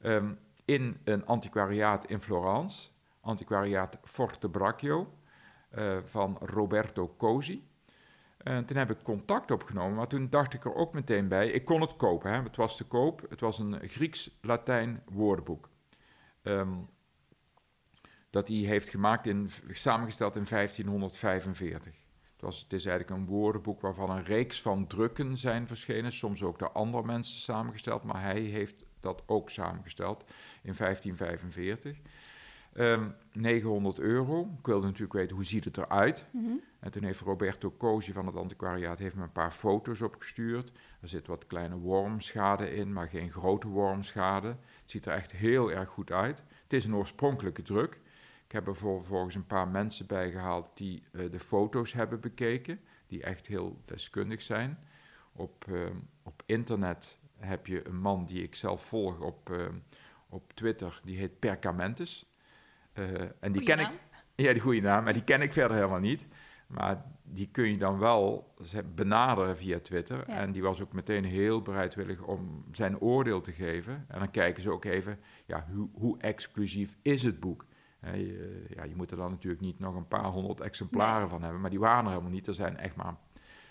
Ehm, 0.00 0.32
in 0.64 1.00
een 1.04 1.26
antiquariaat 1.26 2.06
in 2.06 2.20
Florence, 2.20 2.88
antiquariaat 3.20 3.98
Forte 4.02 4.48
Braccio, 4.48 5.12
eh, 5.68 5.98
van 6.04 6.36
Roberto 6.40 7.14
Cosi. 7.16 7.68
En 8.48 8.64
toen 8.64 8.76
heb 8.76 8.90
ik 8.90 9.02
contact 9.02 9.50
opgenomen, 9.50 9.96
maar 9.96 10.06
toen 10.06 10.30
dacht 10.30 10.54
ik 10.54 10.64
er 10.64 10.74
ook 10.74 10.94
meteen 10.94 11.28
bij, 11.28 11.48
ik 11.48 11.64
kon 11.64 11.80
het 11.80 11.96
kopen, 11.96 12.32
hè, 12.32 12.42
het 12.42 12.56
was 12.56 12.76
te 12.76 12.84
koop. 12.84 13.26
Het 13.28 13.40
was 13.40 13.58
een 13.58 13.88
Grieks-Latijn 13.88 15.02
woordenboek. 15.12 15.68
Ehm, 16.42 16.74
dat 18.30 18.48
hij 18.48 18.56
heeft 18.56 18.88
gemaakt, 18.88 19.26
in, 19.26 19.50
samengesteld 19.70 20.36
in 20.36 20.44
1545. 20.48 21.94
Het, 22.32 22.42
was, 22.42 22.60
het 22.60 22.72
is 22.72 22.86
eigenlijk 22.86 23.20
een 23.20 23.26
woordenboek 23.26 23.80
waarvan 23.80 24.10
een 24.10 24.24
reeks 24.24 24.62
van 24.62 24.86
drukken 24.86 25.36
zijn 25.36 25.66
verschenen, 25.66 26.12
soms 26.12 26.42
ook 26.42 26.58
door 26.58 26.72
andere 26.72 27.04
mensen 27.04 27.38
samengesteld, 27.38 28.02
maar 28.02 28.22
hij 28.22 28.40
heeft 28.40 28.84
dat 29.00 29.22
ook 29.26 29.50
samengesteld 29.50 30.24
in 30.62 30.74
1545. 30.76 31.98
Ehm 32.72 33.08
900 33.38 33.98
euro. 33.98 34.54
Ik 34.58 34.66
wilde 34.66 34.86
natuurlijk 34.86 35.12
weten 35.12 35.36
hoe 35.36 35.44
ziet 35.44 35.64
het 35.64 35.76
eruit. 35.76 36.24
En 36.80 36.90
toen 36.90 37.02
heeft 37.02 37.20
Roberto 37.20 37.74
Cosi 37.78 38.12
van 38.12 38.26
het 38.26 38.36
antiquariaat 38.36 38.98
heeft 38.98 39.16
me 39.16 39.22
een 39.22 39.32
paar 39.32 39.50
foto's 39.50 40.00
opgestuurd. 40.00 40.72
Er 41.00 41.08
zit 41.08 41.26
wat 41.26 41.46
kleine 41.46 41.76
wormschade 41.76 42.74
in, 42.74 42.92
maar 42.92 43.08
geen 43.08 43.30
grote 43.30 43.68
wormschade. 43.68 44.48
Het 44.48 44.90
ziet 44.90 45.06
er 45.06 45.12
echt 45.12 45.32
heel 45.32 45.72
erg 45.72 45.88
goed 45.88 46.12
uit. 46.12 46.44
Het 46.62 46.72
is 46.72 46.84
een 46.84 46.94
oorspronkelijke 46.94 47.62
druk. 47.62 48.00
Ik 48.44 48.52
heb 48.52 48.66
er 48.66 48.76
vervolgens 48.76 49.34
een 49.34 49.46
paar 49.46 49.68
mensen 49.68 50.06
bijgehaald 50.06 50.70
die 50.74 51.02
eh, 51.12 51.30
de 51.30 51.38
foto's 51.38 51.92
hebben 51.92 52.20
bekeken, 52.20 52.80
die 53.06 53.22
echt 53.22 53.46
heel 53.46 53.80
deskundig 53.84 54.42
zijn. 54.42 54.78
Op, 55.32 55.64
eh, 55.68 55.86
op 56.22 56.42
internet 56.46 57.18
heb 57.36 57.66
je 57.66 57.88
een 57.88 58.00
man 58.00 58.24
die 58.24 58.42
ik 58.42 58.54
zelf 58.54 58.84
volg 58.84 59.20
op, 59.20 59.50
eh, 59.50 59.66
op 60.28 60.52
Twitter, 60.52 61.00
die 61.04 61.18
heet 61.18 61.38
Percamentus. 61.38 62.27
Eh, 62.98 63.20
en 63.40 63.52
die 63.52 63.60
Goeie 63.60 63.64
ken 63.64 63.76
naam. 63.76 63.92
ik. 63.92 64.00
Ja, 64.44 64.52
die 64.52 64.62
goede 64.62 64.80
naam, 64.80 65.04
maar 65.04 65.12
die 65.12 65.24
ken 65.24 65.40
ik 65.40 65.52
verder 65.52 65.76
helemaal 65.76 65.98
niet. 65.98 66.26
Maar 66.66 67.04
die 67.22 67.48
kun 67.50 67.70
je 67.70 67.78
dan 67.78 67.98
wel 67.98 68.54
benaderen 68.94 69.56
via 69.56 69.78
Twitter. 69.80 70.24
Ja. 70.26 70.36
En 70.38 70.52
die 70.52 70.62
was 70.62 70.80
ook 70.80 70.92
meteen 70.92 71.24
heel 71.24 71.62
bereidwillig 71.62 72.22
om 72.22 72.64
zijn 72.72 73.00
oordeel 73.00 73.40
te 73.40 73.52
geven. 73.52 74.04
En 74.08 74.18
dan 74.18 74.30
kijken 74.30 74.62
ze 74.62 74.70
ook 74.70 74.84
even, 74.84 75.18
ja, 75.46 75.66
hoe, 75.74 75.88
hoe 75.92 76.18
exclusief 76.18 76.96
is 77.02 77.22
het 77.22 77.40
boek? 77.40 77.66
Je, 78.00 78.66
ja, 78.76 78.84
je 78.84 78.96
moet 78.96 79.10
er 79.10 79.16
dan 79.16 79.30
natuurlijk 79.30 79.62
niet 79.62 79.78
nog 79.78 79.94
een 79.94 80.08
paar 80.08 80.24
honderd 80.24 80.60
exemplaren 80.60 81.28
van 81.28 81.42
hebben. 81.42 81.60
Maar 81.60 81.70
die 81.70 81.78
waren 81.78 82.04
er 82.04 82.10
helemaal 82.10 82.30
niet. 82.30 82.46
Er 82.46 82.54
zijn 82.54 82.76
echt 82.76 82.96
maar 82.96 83.16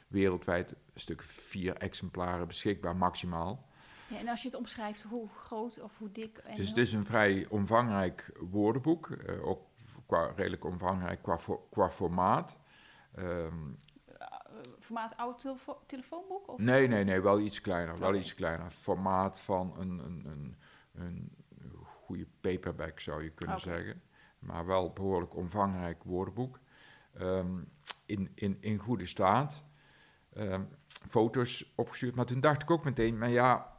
wereldwijd 0.08 0.72
een 0.72 0.78
stuk 1.00 1.24
vier 1.24 1.76
exemplaren 1.76 2.48
beschikbaar 2.48 2.96
maximaal. 2.96 3.67
Ja, 4.08 4.18
en 4.18 4.28
als 4.28 4.42
je 4.42 4.48
het 4.48 4.58
omschrijft, 4.58 5.02
hoe 5.04 5.30
groot 5.30 5.82
of 5.82 5.98
hoe 5.98 6.12
dik? 6.12 6.38
En 6.38 6.56
Dus 6.56 6.68
het 6.68 6.78
is 6.78 6.94
een 6.94 7.06
vrij 7.06 7.46
omvangrijk 7.50 8.32
woordenboek. 8.40 9.10
eh, 9.10 9.48
ook 9.48 9.62
qua, 10.06 10.32
redelijk 10.36 10.64
omvangrijk 10.66 11.22
qua, 11.22 11.40
qua 11.70 11.90
formaat. 11.90 12.58
Ehm, 13.16 13.72
formaat 14.80 15.18
oud 15.18 15.40
telefo- 15.40 15.82
telefoonboek? 15.86 16.48
Of? 16.48 16.60
nee, 16.60 16.88
nee, 16.88 17.04
nee, 17.04 17.22
wel 17.22 17.40
iets 17.40 17.62
kleiner. 17.62 17.98
Wel 18.00 18.16
iets 18.16 18.34
kleiner. 18.34 18.70
Formaat 18.70 19.40
van 19.42 19.74
een, 19.80 20.00
een, 20.00 20.26
een, 20.26 20.58
een 20.94 21.32
goede 22.06 22.28
paperback 22.42 23.00
zou 23.00 23.24
je 23.24 23.30
kunnen 23.30 23.60
zeggen. 23.60 24.02
Maar 24.40 24.66
wel 24.66 24.94
behoorlijk 24.94 25.36
omvangrijk 25.36 26.04
woordenboek. 26.04 26.60
Ehm, 27.14 27.58
in, 28.06 28.32
in, 28.36 28.58
in 28.60 28.78
goede 28.78 29.06
staat. 29.06 29.64
Ehm, 30.34 30.64
foto's 31.10 31.74
opgestuurd. 31.76 32.16
Maar 32.16 32.26
toen 32.26 32.40
dacht 32.40 32.62
ik 32.62 32.72
ook 32.72 32.84
meteen, 32.84 33.18
maar 33.18 33.30
ja, 33.30 33.77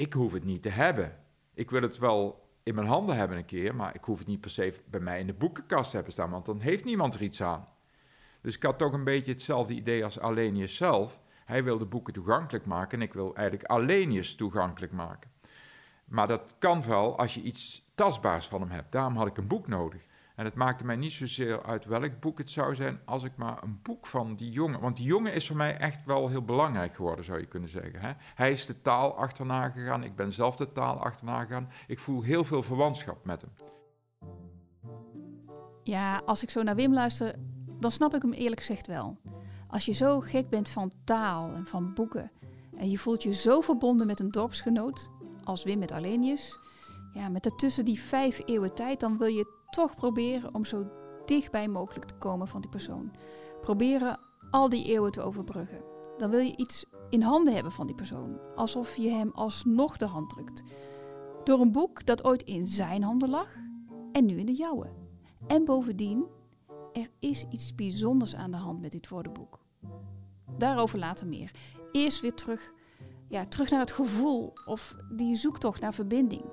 ik 0.00 0.12
hoef 0.12 0.32
het 0.32 0.44
niet 0.44 0.62
te 0.62 0.68
hebben. 0.68 1.16
Ik 1.54 1.70
wil 1.70 1.82
het 1.82 1.98
wel 1.98 2.48
in 2.62 2.74
mijn 2.74 2.86
handen 2.86 3.16
hebben 3.16 3.36
een 3.36 3.44
keer, 3.44 3.74
maar 3.74 3.94
ik 3.94 4.04
hoef 4.04 4.18
het 4.18 4.26
niet 4.26 4.40
per 4.40 4.50
se 4.50 4.74
bij 4.90 5.00
mij 5.00 5.20
in 5.20 5.26
de 5.26 5.34
boekenkast 5.34 5.90
te 5.90 5.96
hebben 5.96 6.12
staan, 6.12 6.30
want 6.30 6.46
dan 6.46 6.60
heeft 6.60 6.84
niemand 6.84 7.14
er 7.14 7.22
iets 7.22 7.42
aan. 7.42 7.68
Dus 8.40 8.56
ik 8.56 8.62
had 8.62 8.78
toch 8.78 8.92
een 8.92 9.04
beetje 9.04 9.32
hetzelfde 9.32 9.74
idee 9.74 10.04
als 10.04 10.20
Alenius 10.20 10.76
zelf. 10.76 11.20
Hij 11.44 11.64
wil 11.64 11.78
de 11.78 11.84
boeken 11.86 12.12
toegankelijk 12.12 12.66
maken 12.66 12.98
en 12.98 13.04
ik 13.04 13.12
wil 13.12 13.34
eigenlijk 13.34 13.68
Alenius 13.68 14.34
toegankelijk 14.34 14.92
maken. 14.92 15.30
Maar 16.04 16.28
dat 16.28 16.54
kan 16.58 16.82
wel 16.82 17.18
als 17.18 17.34
je 17.34 17.42
iets 17.42 17.90
tastbaars 17.94 18.48
van 18.48 18.60
hem 18.60 18.70
hebt. 18.70 18.92
Daarom 18.92 19.16
had 19.16 19.26
ik 19.26 19.36
een 19.36 19.46
boek 19.46 19.68
nodig. 19.68 20.02
En 20.40 20.46
het 20.46 20.54
maakte 20.54 20.84
mij 20.84 20.96
niet 20.96 21.12
zozeer 21.12 21.62
uit 21.62 21.84
welk 21.84 22.20
boek 22.20 22.38
het 22.38 22.50
zou 22.50 22.74
zijn, 22.74 23.00
als 23.04 23.24
ik 23.24 23.36
maar 23.36 23.62
een 23.62 23.78
boek 23.82 24.06
van 24.06 24.36
die 24.36 24.50
jongen. 24.50 24.80
Want 24.80 24.96
die 24.96 25.06
jongen 25.06 25.32
is 25.32 25.46
voor 25.46 25.56
mij 25.56 25.76
echt 25.76 26.04
wel 26.04 26.28
heel 26.28 26.42
belangrijk 26.42 26.94
geworden, 26.94 27.24
zou 27.24 27.38
je 27.38 27.46
kunnen 27.46 27.68
zeggen. 27.68 28.00
Hè? 28.00 28.12
Hij 28.34 28.52
is 28.52 28.66
de 28.66 28.82
taal 28.82 29.16
achterna 29.16 29.68
gegaan, 29.68 30.04
ik 30.04 30.16
ben 30.16 30.32
zelf 30.32 30.56
de 30.56 30.72
taal 30.72 31.02
achterna 31.04 31.44
gegaan. 31.44 31.68
Ik 31.86 31.98
voel 31.98 32.22
heel 32.22 32.44
veel 32.44 32.62
verwantschap 32.62 33.24
met 33.24 33.40
hem. 33.40 33.50
Ja, 35.82 36.22
als 36.26 36.42
ik 36.42 36.50
zo 36.50 36.62
naar 36.62 36.74
Wim 36.74 36.92
luister, 36.92 37.34
dan 37.78 37.90
snap 37.90 38.14
ik 38.14 38.22
hem 38.22 38.32
eerlijk 38.32 38.60
gezegd 38.60 38.86
wel. 38.86 39.18
Als 39.68 39.84
je 39.84 39.92
zo 39.92 40.20
gek 40.20 40.48
bent 40.48 40.68
van 40.68 40.92
taal 41.04 41.54
en 41.54 41.66
van 41.66 41.94
boeken 41.94 42.30
en 42.76 42.90
je 42.90 42.98
voelt 42.98 43.22
je 43.22 43.34
zo 43.34 43.60
verbonden 43.60 44.06
met 44.06 44.20
een 44.20 44.30
dorpsgenoot 44.30 45.10
als 45.44 45.64
Wim 45.64 45.78
met 45.78 45.92
Alenius, 45.92 46.58
ja, 47.14 47.28
met 47.28 47.42
daartussen 47.42 47.84
die 47.84 48.00
vijf 48.00 48.42
eeuwen 48.44 48.74
tijd, 48.74 49.00
dan 49.00 49.18
wil 49.18 49.26
je 49.26 49.58
toch 49.70 49.94
proberen 49.94 50.54
om 50.54 50.64
zo 50.64 50.86
dichtbij 51.24 51.68
mogelijk 51.68 52.06
te 52.06 52.14
komen 52.14 52.48
van 52.48 52.60
die 52.60 52.70
persoon. 52.70 53.10
Proberen 53.60 54.18
al 54.50 54.68
die 54.68 54.84
eeuwen 54.84 55.12
te 55.12 55.22
overbruggen. 55.22 55.82
Dan 56.18 56.30
wil 56.30 56.40
je 56.40 56.56
iets 56.56 56.84
in 57.10 57.22
handen 57.22 57.54
hebben 57.54 57.72
van 57.72 57.86
die 57.86 57.96
persoon, 57.96 58.38
alsof 58.54 58.96
je 58.96 59.08
hem 59.08 59.30
alsnog 59.34 59.96
de 59.96 60.06
hand 60.06 60.30
drukt. 60.30 60.62
Door 61.44 61.60
een 61.60 61.72
boek 61.72 62.06
dat 62.06 62.24
ooit 62.24 62.42
in 62.42 62.66
zijn 62.66 63.02
handen 63.02 63.30
lag 63.30 63.48
en 64.12 64.26
nu 64.26 64.38
in 64.38 64.46
de 64.46 64.54
jouwe. 64.54 64.86
En 65.46 65.64
bovendien, 65.64 66.26
er 66.92 67.10
is 67.18 67.44
iets 67.50 67.74
bijzonders 67.74 68.34
aan 68.34 68.50
de 68.50 68.56
hand 68.56 68.80
met 68.80 68.90
dit 68.90 69.08
woordenboek. 69.08 69.58
Daarover 70.58 70.98
later 70.98 71.26
meer. 71.26 71.50
Eerst 71.92 72.20
weer 72.20 72.34
terug, 72.34 72.72
ja, 73.28 73.46
terug 73.46 73.70
naar 73.70 73.80
het 73.80 73.92
gevoel 73.92 74.52
of 74.64 74.94
die 75.16 75.36
zoektocht 75.36 75.80
naar 75.80 75.94
verbinding. 75.94 76.44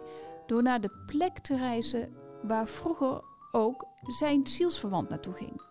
Door 0.45 0.63
naar 0.63 0.82
de 0.82 1.03
plek 1.06 1.39
te 1.39 1.58
reizen 1.58 2.10
waar 2.47 2.67
vroeger 2.67 3.21
ook 3.51 3.86
zijn 4.07 4.47
zielsverwant 4.47 5.10
naartoe 5.10 5.33
ging. 5.33 5.62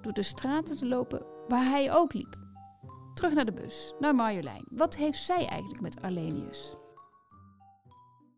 Door 0.00 0.12
de 0.12 0.22
straten 0.22 0.76
te 0.76 0.86
lopen 0.86 1.22
waar 1.48 1.64
hij 1.64 1.92
ook 1.92 2.12
liep. 2.12 2.36
Terug 3.14 3.34
naar 3.34 3.44
de 3.44 3.52
bus, 3.52 3.94
naar 3.98 4.14
Marjolein. 4.14 4.64
Wat 4.70 4.96
heeft 4.96 5.18
zij 5.18 5.46
eigenlijk 5.46 5.80
met 5.80 6.02
Arlenius? 6.02 6.76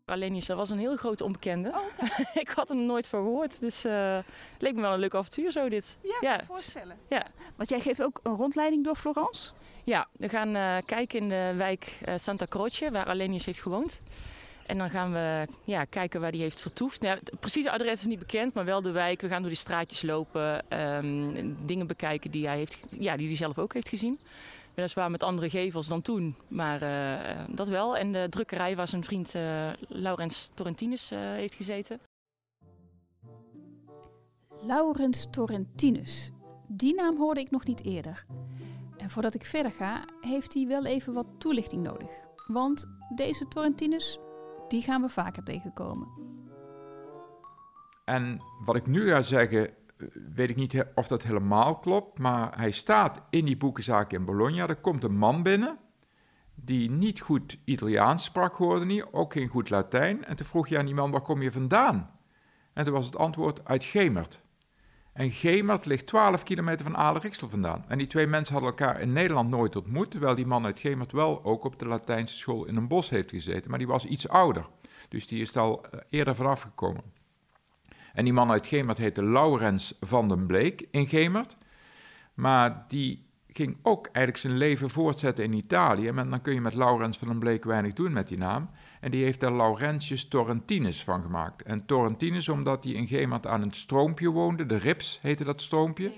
Alenius, 0.05 0.45
dat 0.45 0.57
was 0.57 0.69
een 0.69 0.79
heel 0.79 0.95
grote 0.95 1.23
onbekende. 1.23 1.73
ik 2.33 2.49
had 2.49 2.67
hem 2.67 2.85
nooit 2.85 3.07
voor 3.07 3.19
gehoord, 3.19 3.59
dus 3.59 3.83
eh, 3.83 4.15
het 4.53 4.61
leek 4.61 4.75
me 4.75 4.81
wel 4.81 4.93
een 4.93 4.99
leuk 4.99 5.15
avontuur 5.15 5.51
zo 5.51 5.69
dit. 5.69 5.97
Ja, 6.21 6.41
voorstellen. 6.47 6.97
Ja. 7.09 7.25
Want 7.55 7.69
jij 7.69 7.79
geeft 7.79 8.03
ook 8.03 8.19
een 8.23 8.35
rondleiding 8.35 8.83
door 8.83 8.95
Florence? 8.95 9.51
Ja, 9.83 10.07
we 10.11 10.29
gaan 10.29 10.55
eh, 10.55 10.77
kijken 10.85 11.19
in 11.19 11.29
de 11.29 11.53
wijk 11.57 11.99
eh, 12.05 12.13
Santa 12.17 12.45
Croce, 12.45 12.91
waar 12.91 13.05
Alenius 13.05 13.45
heeft 13.45 13.61
gewoond. 13.61 14.01
En 14.69 14.77
dan 14.77 14.89
gaan 14.89 15.11
we 15.11 15.47
ja, 15.63 15.85
kijken 15.85 16.21
waar 16.21 16.31
hij 16.31 16.39
heeft 16.39 16.61
vertoefd. 16.61 17.01
Nou, 17.01 17.19
het 17.19 17.39
precieze 17.39 17.71
adres 17.71 17.99
is 17.99 18.05
niet 18.05 18.19
bekend, 18.19 18.53
maar 18.53 18.65
wel 18.65 18.81
de 18.81 18.91
wijk. 18.91 19.21
We 19.21 19.27
gaan 19.27 19.39
door 19.39 19.49
die 19.49 19.59
straatjes 19.59 20.01
lopen, 20.01 20.69
ehm, 20.69 21.53
dingen 21.65 21.87
bekijken 21.87 22.31
die 22.31 22.47
hij, 22.47 22.57
heeft, 22.57 22.83
ja, 22.89 23.17
die 23.17 23.27
hij 23.27 23.35
zelf 23.35 23.57
ook 23.57 23.73
heeft 23.73 23.89
gezien. 23.89 24.19
Weliswaar 24.73 25.11
met 25.11 25.23
andere 25.23 25.49
gevels 25.49 25.87
dan 25.87 26.01
toen, 26.01 26.35
maar 26.47 26.81
eh, 26.81 27.39
dat 27.49 27.67
wel. 27.67 27.97
En 27.97 28.11
de 28.11 28.27
drukkerij 28.29 28.75
waar 28.75 28.87
zijn 28.87 29.03
vriend 29.03 29.35
eh, 29.35 29.69
Laurens 29.87 30.51
Torrentinus 30.53 31.11
eh, 31.11 31.19
heeft 31.19 31.55
gezeten. 31.55 31.99
Laurens 34.61 35.27
Torrentinus. 35.31 36.31
Die 36.67 36.95
naam 36.95 37.17
hoorde 37.17 37.39
ik 37.39 37.51
nog 37.51 37.65
niet 37.65 37.83
eerder. 37.83 38.25
En 38.97 39.09
voordat 39.09 39.35
ik 39.35 39.45
verder 39.45 39.71
ga, 39.71 40.03
heeft 40.21 40.53
hij 40.53 40.67
wel 40.67 40.85
even 40.85 41.13
wat 41.13 41.27
toelichting 41.37 41.83
nodig. 41.83 42.09
Want 42.47 42.85
deze 43.15 43.47
Torrentinus, 43.47 44.19
die 44.69 44.81
gaan 44.81 45.01
we 45.01 45.09
vaker 45.09 45.43
tegenkomen. 45.43 46.07
En 48.05 48.41
wat 48.65 48.75
ik 48.75 48.87
nu 48.87 49.07
ga 49.07 49.21
zeggen, 49.21 49.67
eh, 49.67 49.73
weet 50.35 50.49
ik 50.49 50.55
niet 50.55 50.85
of 50.95 51.07
dat 51.07 51.23
helemaal 51.23 51.79
klopt, 51.79 52.19
maar 52.19 52.57
hij 52.57 52.71
staat 52.71 53.21
in 53.29 53.45
die 53.45 53.57
boekenzaak 53.57 54.13
in 54.13 54.25
Bologna. 54.25 54.67
Er 54.67 54.75
komt 54.75 55.03
een 55.03 55.17
man 55.17 55.43
binnen 55.43 55.77
die 56.55 56.91
niet 56.91 57.19
goed 57.19 57.57
Italiaans 57.65 58.23
sprak, 58.23 58.55
hoorde 58.55 58.85
niet, 58.85 59.05
ook 59.11 59.33
geen 59.33 59.47
goed 59.47 59.69
Latijn. 59.69 60.25
En 60.25 60.35
toen 60.35 60.45
vroeg 60.45 60.67
je 60.67 60.77
aan 60.77 60.85
die 60.85 60.95
man, 60.95 61.11
waar 61.11 61.21
kom 61.21 61.41
je 61.41 61.51
vandaan? 61.51 62.11
En 62.73 62.83
toen 62.83 62.93
was 62.93 63.05
het 63.05 63.17
antwoord, 63.17 63.65
uit 63.65 63.83
Gemert. 63.83 64.41
En 65.19 65.31
Gemert 65.31 65.85
ligt 65.85 66.07
12 66.07 66.43
kilometer 66.43 66.85
van 66.85 66.97
Aale-Rixel 66.97 67.49
vandaan. 67.49 67.85
En 67.87 67.97
die 67.97 68.07
twee 68.07 68.27
mensen 68.27 68.53
hadden 68.53 68.71
elkaar 68.71 69.01
in 69.01 69.13
Nederland 69.13 69.49
nooit 69.49 69.75
ontmoet, 69.75 70.11
terwijl 70.11 70.35
die 70.35 70.45
man 70.45 70.65
uit 70.65 70.79
Gemert 70.79 71.11
wel 71.11 71.43
ook 71.43 71.63
op 71.63 71.79
de 71.79 71.85
Latijnse 71.85 72.37
school 72.37 72.65
in 72.65 72.75
een 72.75 72.87
bos 72.87 73.09
heeft 73.09 73.29
gezeten. 73.29 73.69
Maar 73.69 73.79
die 73.79 73.87
was 73.87 74.05
iets 74.05 74.27
ouder, 74.27 74.67
dus 75.09 75.27
die 75.27 75.41
is 75.41 75.57
al 75.57 75.85
eh, 75.85 75.99
eerder 76.09 76.35
vanaf 76.35 76.61
gekomen. 76.61 77.03
En 78.13 78.23
die 78.23 78.33
man 78.33 78.51
uit 78.51 78.67
Gemert 78.67 78.97
heette 78.97 79.23
Laurens 79.23 79.97
van 79.99 80.27
den 80.27 80.45
Bleek 80.45 80.87
in 80.91 81.07
Gemert. 81.07 81.57
Maar 82.33 82.85
die 82.87 83.28
ging 83.51 83.77
ook 83.83 84.05
eigenlijk 84.05 84.37
zijn 84.37 84.57
leven 84.57 84.89
voortzetten 84.89 85.43
in 85.43 85.53
Italië. 85.53 86.07
En 86.07 86.29
dan 86.29 86.41
kun 86.41 86.53
je 86.53 86.61
met 86.61 86.73
Laurens 86.73 87.17
van 87.17 87.27
den 87.27 87.39
Bleek 87.39 87.63
weinig 87.63 87.93
doen 87.93 88.13
met 88.13 88.27
die 88.27 88.37
naam. 88.37 88.69
En 89.01 89.11
die 89.11 89.23
heeft 89.23 89.43
er 89.43 89.55
Laurentius 89.55 90.27
Torrentinus 90.27 91.03
van 91.03 91.23
gemaakt. 91.23 91.61
En 91.63 91.85
Torrentinus 91.85 92.49
omdat 92.49 92.83
hij 92.83 92.93
in 92.93 93.07
Gemert 93.07 93.47
aan 93.47 93.61
een 93.61 93.71
stroompje 93.71 94.29
woonde. 94.29 94.65
De 94.65 94.77
Rips 94.77 95.19
heette 95.21 95.43
dat 95.43 95.61
stroompje. 95.61 96.11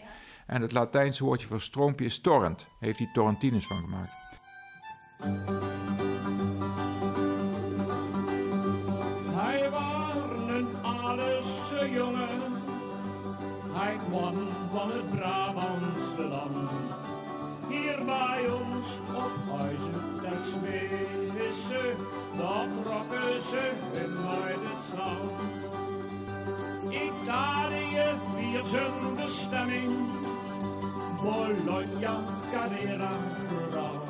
En 0.45 0.61
het 0.61 0.71
Latijnse 0.71 1.23
woordje 1.23 1.47
voor 1.47 1.61
stroompje 1.61 2.05
is 2.05 2.19
torrent. 2.19 2.67
Heeft 2.79 2.97
hij 2.97 3.09
Torrentinus 3.13 3.67
van 3.67 3.77
gemaakt. 3.77 4.11
Op 19.61 19.67
huizen 19.67 19.93
ter 20.21 20.37
Zwisse, 21.31 21.95
daar 22.37 22.67
trokken 22.83 23.39
ze 23.49 23.71
uit 24.27 24.61
het 24.67 24.83
zand. 24.95 25.31
Italië 26.93 28.03
viert 28.35 28.65
zijn 28.65 29.15
bestemming. 29.15 29.91
Bologna, 31.21 32.19
Carrera, 32.51 33.11
Florence. 33.69 34.09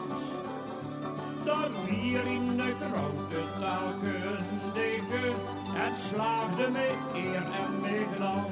Dat 1.45 1.71
hier 1.89 2.25
in 2.25 2.57
de 2.57 2.73
grote 2.79 3.41
taalkundige, 3.59 5.33
het 5.73 5.93
slaagde 6.09 6.69
met 6.71 7.23
eer 7.23 7.35
en 7.35 7.81
met 7.81 8.07
glans. 8.15 8.49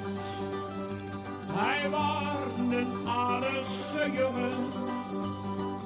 Hij 1.52 1.90
was 1.90 2.58
een 2.58 3.08
Aarse 3.08 4.12
jongen, 4.12 4.72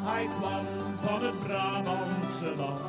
hij 0.03 0.25
kwam 0.25 0.65
van 1.01 1.23
het 1.25 1.43
Brabantse 1.43 2.55
land. 2.57 2.81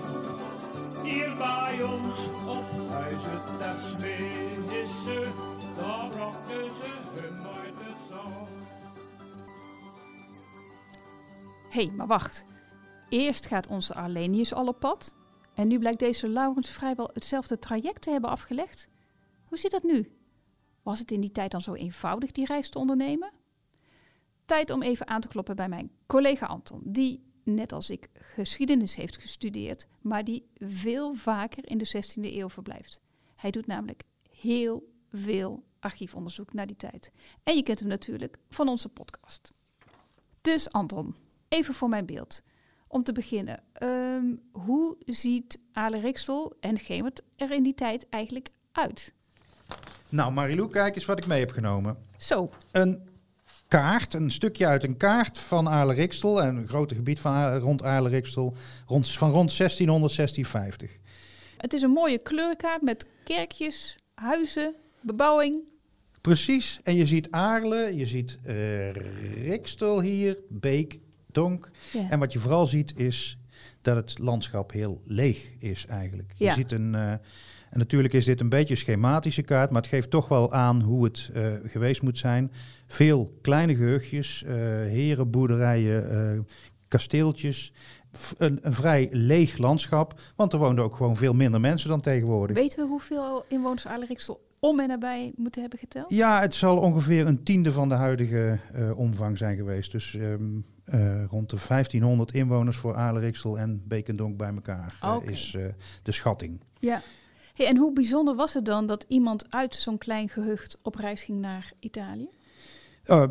Hier 1.02 1.36
bij 1.36 1.82
ons 1.82 2.18
op 2.46 2.90
huizen 2.90 3.40
ter 3.58 3.76
Smisse, 3.80 5.32
daar 5.76 6.08
brachten 6.08 6.64
ze 6.64 6.92
hun. 7.14 7.44
Hé, 11.74 11.84
hey, 11.84 11.90
maar 11.90 12.06
wacht. 12.06 12.44
Eerst 13.08 13.46
gaat 13.46 13.66
onze 13.66 13.94
Arlenius 13.94 14.54
al 14.54 14.66
op 14.66 14.80
pad. 14.80 15.14
En 15.54 15.68
nu 15.68 15.78
blijkt 15.78 15.98
deze 15.98 16.28
Laurens 16.28 16.70
vrijwel 16.70 17.10
hetzelfde 17.12 17.58
traject 17.58 18.02
te 18.02 18.10
hebben 18.10 18.30
afgelegd. 18.30 18.88
Hoe 19.44 19.58
zit 19.58 19.70
dat 19.70 19.82
nu? 19.82 20.12
Was 20.82 20.98
het 20.98 21.10
in 21.10 21.20
die 21.20 21.32
tijd 21.32 21.50
dan 21.50 21.60
zo 21.60 21.74
eenvoudig 21.74 22.32
die 22.32 22.46
reis 22.46 22.68
te 22.68 22.78
ondernemen? 22.78 23.32
Tijd 24.44 24.70
om 24.70 24.82
even 24.82 25.08
aan 25.08 25.20
te 25.20 25.28
kloppen 25.28 25.56
bij 25.56 25.68
mijn 25.68 25.90
collega 26.06 26.46
Anton, 26.46 26.80
die 26.84 27.22
net 27.44 27.72
als 27.72 27.90
ik 27.90 28.08
geschiedenis 28.12 28.94
heeft 28.94 29.20
gestudeerd, 29.20 29.86
maar 30.00 30.24
die 30.24 30.46
veel 30.54 31.14
vaker 31.14 31.68
in 31.68 31.78
de 31.78 31.86
16e 31.86 32.22
eeuw 32.22 32.48
verblijft. 32.48 33.00
Hij 33.36 33.50
doet 33.50 33.66
namelijk 33.66 34.02
heel 34.30 34.92
veel 35.12 35.62
archiefonderzoek 35.80 36.52
naar 36.52 36.66
die 36.66 36.76
tijd. 36.76 37.12
En 37.42 37.56
je 37.56 37.62
kent 37.62 37.78
hem 37.78 37.88
natuurlijk 37.88 38.38
van 38.50 38.68
onze 38.68 38.88
podcast. 38.88 39.52
Dus 40.40 40.70
Anton, 40.70 41.16
even 41.48 41.74
voor 41.74 41.88
mijn 41.88 42.06
beeld. 42.06 42.42
Om 42.88 43.02
te 43.02 43.12
beginnen, 43.12 43.62
ehm, 43.72 44.34
hoe 44.52 44.96
ziet 45.06 45.58
Ale 45.72 46.00
Riksel 46.00 46.56
en 46.60 46.78
Gemert 46.78 47.22
er 47.36 47.50
in 47.50 47.62
die 47.62 47.74
tijd 47.74 48.08
eigenlijk 48.08 48.48
uit? 48.72 49.14
Nou, 50.08 50.32
Marilou, 50.32 50.70
kijk 50.70 50.94
eens 50.94 51.04
wat 51.04 51.18
ik 51.18 51.26
mee 51.26 51.40
heb 51.40 51.50
genomen. 51.50 51.96
Zo. 52.18 52.50
Een 52.70 53.08
kaart, 53.68 54.14
een 54.14 54.30
stukje 54.30 54.66
uit 54.66 54.84
een 54.84 54.96
kaart 54.96 55.38
van 55.38 55.68
Aarle-Riksel, 55.68 56.42
een 56.42 56.68
groot 56.68 56.92
gebied 56.92 57.20
van 57.20 57.32
Aarle, 57.32 57.58
rond 57.58 57.82
Aarle-Riksel, 57.82 58.54
rond, 58.86 59.10
van 59.10 59.30
rond 59.30 59.56
1600, 59.56 60.16
1650. 60.16 60.98
Het 61.56 61.72
is 61.72 61.82
een 61.82 61.90
mooie 61.90 62.18
kleurenkaart 62.18 62.82
met 62.82 63.06
kerkjes, 63.24 63.98
huizen, 64.14 64.74
bebouwing. 65.00 65.70
Precies, 66.20 66.80
en 66.82 66.94
je 66.94 67.06
ziet 67.06 67.30
Aarle, 67.30 67.96
je 67.96 68.06
ziet 68.06 68.38
uh, 68.46 68.92
Riksel 69.46 70.00
hier, 70.00 70.38
Beek, 70.48 71.00
Donk. 71.32 71.70
Ja. 71.92 72.10
En 72.10 72.18
wat 72.18 72.32
je 72.32 72.38
vooral 72.38 72.66
ziet 72.66 72.92
is 72.96 73.38
dat 73.80 73.96
het 73.96 74.18
landschap 74.18 74.72
heel 74.72 75.02
leeg 75.06 75.54
is 75.58 75.86
eigenlijk. 75.86 76.32
Je 76.36 76.52
ziet 76.52 76.72
een... 76.72 76.94
uh, 76.94 77.14
en 77.74 77.80
natuurlijk 77.80 78.14
is 78.14 78.24
dit 78.24 78.40
een 78.40 78.48
beetje 78.48 78.74
een 78.74 78.80
schematische 78.80 79.42
kaart, 79.42 79.70
maar 79.70 79.82
het 79.82 79.90
geeft 79.90 80.10
toch 80.10 80.28
wel 80.28 80.52
aan 80.52 80.82
hoe 80.82 81.04
het 81.04 81.30
uh, 81.34 81.52
geweest 81.64 82.02
moet 82.02 82.18
zijn. 82.18 82.52
Veel 82.86 83.38
kleine 83.42 83.74
gehuchtjes, 83.74 84.44
uh, 84.46 84.52
herenboerderijen, 84.54 86.12
uh, 86.36 86.40
kasteeltjes. 86.88 87.72
Een, 88.38 88.58
een, 88.62 88.72
vrij 88.72 89.08
leeg 89.10 89.58
landschap, 89.58 90.20
want 90.36 90.52
er 90.52 90.58
woonden 90.58 90.84
ook 90.84 90.96
gewoon 90.96 91.16
veel 91.16 91.32
minder 91.32 91.60
mensen 91.60 91.88
dan 91.88 92.00
tegenwoordig. 92.00 92.56
Weten 92.56 92.78
we 92.78 92.88
hoeveel 92.88 93.44
inwoners 93.48 93.86
Aarle-Riksel 93.86 94.40
om 94.60 94.80
en 94.80 94.88
nabij 94.88 95.32
moeten 95.36 95.60
hebben 95.60 95.78
geteld? 95.78 96.10
Ja, 96.10 96.40
het 96.40 96.54
zal 96.54 96.78
ongeveer 96.78 97.26
een 97.26 97.42
tiende 97.42 97.72
van 97.72 97.88
de 97.88 97.94
huidige 97.94 98.58
omvang 98.94 99.38
zijn 99.38 99.56
geweest. 99.56 99.92
Dus 99.92 100.14
um, 100.14 100.64
uh, 100.84 101.24
rond 101.24 101.50
de 101.50 101.56
1500 101.68 102.34
inwoners 102.34 102.76
voor 102.76 102.94
Aarle-Riksel 102.94 103.58
en 103.58 103.82
Bekendonk 103.86 104.36
bij 104.36 104.52
elkaar 104.54 104.98
uh, 105.04 105.14
okay. 105.14 105.32
is 105.32 105.56
de 106.02 106.12
schatting. 106.12 106.60
Ja. 106.78 107.02
En 107.54 107.76
hoe 107.76 107.92
bijzonder 107.92 108.34
was 108.34 108.54
het 108.54 108.64
dan 108.64 108.86
dat 108.86 109.04
iemand 109.08 109.52
uit 109.52 109.74
zo'n 109.74 109.98
klein 109.98 110.28
gehucht 110.28 110.78
op 110.82 110.94
reis 110.94 111.22
ging 111.22 111.40
naar 111.40 111.72
Italië? 111.80 112.28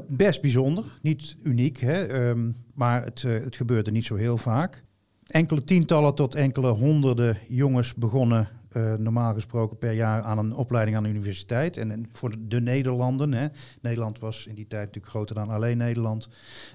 Best 0.08 0.42
bijzonder, 0.42 1.00
niet 1.02 1.36
uniek, 1.42 1.78
hè? 1.78 2.28
Um, 2.30 2.56
maar 2.74 3.04
het, 3.04 3.24
uh, 3.24 3.44
het 3.44 3.56
gebeurde 3.56 3.92
niet 3.92 4.06
zo 4.06 4.16
heel 4.16 4.38
vaak. 4.38 4.84
Enkele 5.26 5.64
tientallen 5.64 6.16
tot 6.16 6.36
enkele 6.36 6.70
honderden 6.70 7.38
jongens 7.48 7.94
begonnen 7.94 8.48
uh, 8.78 8.94
normaal 8.94 9.34
gesproken 9.34 9.78
per 9.78 9.92
jaar 9.92 10.22
aan 10.22 10.38
een 10.38 10.54
opleiding 10.54 10.98
aan 10.98 11.04
de 11.04 11.10
universiteit. 11.10 11.78
En, 11.78 12.10
voor 12.12 12.32
de, 12.32 12.48
de 12.48 12.62
Nederlanden, 12.62 13.34
hè? 13.34 13.48
Nederland 13.82 14.20
was 14.20 14.48
in 14.48 14.56
die 14.56 14.68
tijd 14.68 14.86
natuurlijk 14.86 15.14
groter 15.14 15.36
dan 15.36 15.50
alleen 15.50 15.78
Nederland, 15.78 16.28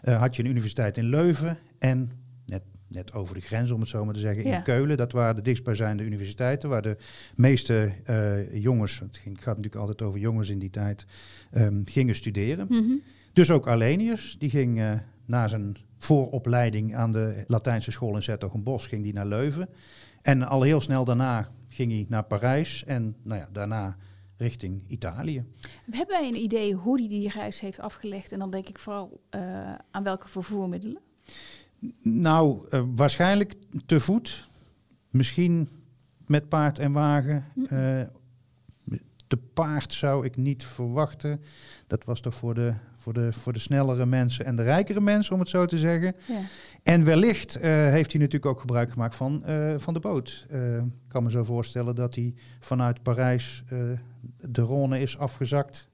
uh, 0.05 0.21
had 0.21 0.37
je 0.37 0.43
een 0.43 0.51
universiteit 0.51 0.97
in 0.97 1.09
Leuven 1.09 1.59
en 1.79 2.11
net 2.89 3.13
over 3.13 3.35
de 3.35 3.41
grens, 3.41 3.71
om 3.71 3.81
het 3.81 3.89
zo 3.89 4.05
maar 4.05 4.15
te 4.15 4.21
zeggen, 4.21 4.47
Ja. 4.47 4.57
in 4.57 4.63
Keulen. 4.63 4.97
Dat 4.97 5.13
waren 5.13 5.37
de 5.37 5.43
dichtstbijzijnde 5.43 6.03
universiteiten, 6.03 6.69
waar 6.69 6.83
de 6.83 6.97
meeste 7.37 7.93
uh, 8.11 8.63
jongens, 8.63 8.99
het 8.99 9.17
ging- 9.17 9.37
gaat 9.37 9.57
natuurlijk 9.57 9.75
altijd 9.83 10.03
over 10.03 10.21
jongens 10.21 10.49
in 10.49 10.59
die 10.59 10.71
tijd, 10.71 11.07
um, 11.57 11.83
gingen 11.87 12.15
studeren. 12.15 12.67
Mhm. 12.69 12.97
Dus 13.33 13.51
ook 13.51 13.67
Arlenius, 13.67 14.37
die 14.39 14.51
ging 14.51 14.79
uh, 14.79 14.93
na 15.27 15.49
zijn 15.49 15.77
vooropleiding 15.99 16.97
aan 16.97 17.13
de 17.13 17.45
Latijnse 17.47 17.91
school 17.91 18.15
in 18.17 18.23
Zertogenbosch, 18.23 18.89
ging 18.89 19.03
die 19.03 19.13
naar 19.13 19.27
Leuven. 19.27 19.69
En 20.23 20.43
al 20.43 20.63
heel 20.63 20.81
snel 20.81 21.05
daarna 21.05 21.49
ging 21.69 21.93
hij 21.93 22.07
naar 22.09 22.25
Parijs 22.25 22.85
en 22.85 23.17
nou 23.23 23.41
ja, 23.41 23.49
daarna 23.53 23.97
richting 24.37 24.83
Italië. 24.87 25.45
Hebben 25.91 26.21
wij 26.21 26.29
een 26.29 26.37
idee 26.43 26.75
hoe 26.75 26.99
hij 26.99 27.09
die 27.09 27.29
reis 27.31 27.61
heeft 27.61 27.81
afgelegd? 27.81 28.33
En 28.33 28.39
dan 28.39 28.51
denk 28.51 28.69
ik 28.69 28.79
vooral 28.79 29.21
uh, 29.35 29.75
aan 29.91 30.03
welke 30.05 30.29
vervoermiddelen? 30.29 30.99
Nou, 32.03 32.67
uh, 32.71 32.83
waarschijnlijk 32.97 33.55
te 33.87 34.01
voet. 34.01 34.49
Misschien 35.11 35.69
met 36.27 36.49
paard 36.49 36.79
en 36.79 36.93
wagen. 36.93 37.45
Uh, 37.55 38.01
te 39.27 39.37
paard 39.37 39.93
zou 39.93 40.25
ik 40.25 40.37
niet 40.37 40.65
verwachten. 40.65 41.41
Dat 41.87 42.05
was 42.05 42.21
toch 42.21 42.35
voor 42.35 42.55
de, 42.55 42.73
voor, 42.95 43.13
de, 43.13 43.33
voor 43.33 43.53
de 43.53 43.59
snellere 43.59 44.07
mensen 44.07 44.45
en 44.45 44.57
de 44.57 44.63
rijkere 44.63 45.01
mensen, 45.01 45.35
om 45.35 45.41
het 45.41 45.49
zo 45.49 45.67
te 45.67 45.79
zeggen. 45.79 46.17
Ja. 46.27 46.41
En 46.83 47.05
wellicht 47.05 47.57
uh, 47.57 47.63
heeft 47.63 48.13
hij 48.13 48.21
natuurlijk 48.21 48.47
ook 48.47 48.61
gebruik 48.61 48.91
gemaakt 48.93 49.15
van, 49.15 49.43
van 49.77 49.95
de 49.95 50.01
boot. 50.01 50.47
Ik 50.49 51.09
kan 51.09 51.23
me 51.23 51.31
zo 51.31 51.45
voorstellen 51.45 51.95
dat 51.95 52.15
hij 52.15 52.35
vanuit 52.61 53.03
Parijs 53.03 53.65
de 54.41 54.63
Rhône 54.67 55.01
is 55.01 55.19
afgezakt. 55.19 55.89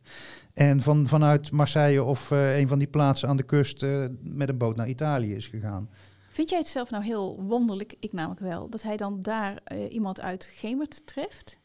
En 0.54 0.80
van, 0.80 1.06
vanuit 1.06 1.50
Marseille 1.50 2.02
of 2.02 2.30
uh, 2.30 2.58
een 2.58 2.68
van 2.68 2.78
die 2.78 2.88
plaatsen 2.88 3.28
aan 3.28 3.36
de 3.36 3.42
kust 3.42 3.82
uh, 3.82 4.06
met 4.22 4.48
een 4.48 4.58
boot 4.58 4.76
naar 4.76 4.88
Italië 4.88 5.34
is 5.34 5.48
gegaan. 5.48 5.88
Vind 6.28 6.48
jij 6.48 6.58
het 6.58 6.68
zelf 6.68 6.90
nou 6.90 7.04
heel 7.04 7.42
wonderlijk, 7.42 7.94
ik 8.00 8.12
namelijk 8.12 8.40
wel, 8.40 8.68
dat 8.68 8.82
hij 8.82 8.96
dan 8.96 9.22
daar 9.22 9.58
uh, 9.72 9.92
iemand 9.92 10.20
uit 10.20 10.50
Gemert 10.54 11.06
treft? 11.06 11.58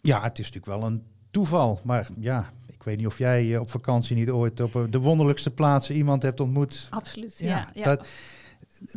Ja, 0.00 0.22
het 0.22 0.38
is 0.38 0.50
natuurlijk 0.50 0.78
wel 0.78 0.88
een 0.88 1.02
toeval. 1.30 1.80
Maar 1.84 2.08
ja, 2.18 2.52
ik 2.66 2.82
weet 2.82 2.96
niet 2.96 3.06
of 3.06 3.18
jij 3.18 3.58
op 3.58 3.70
vakantie 3.70 4.16
niet 4.16 4.30
ooit 4.30 4.60
op 4.60 4.86
de 4.90 5.00
wonderlijkste 5.00 5.50
plaatsen 5.50 5.94
iemand 5.94 6.22
hebt 6.22 6.40
ontmoet. 6.40 6.86
Absoluut, 6.90 7.38
ja. 7.38 7.48
ja, 7.48 7.70
ja. 7.74 7.84
Dat, 7.84 8.06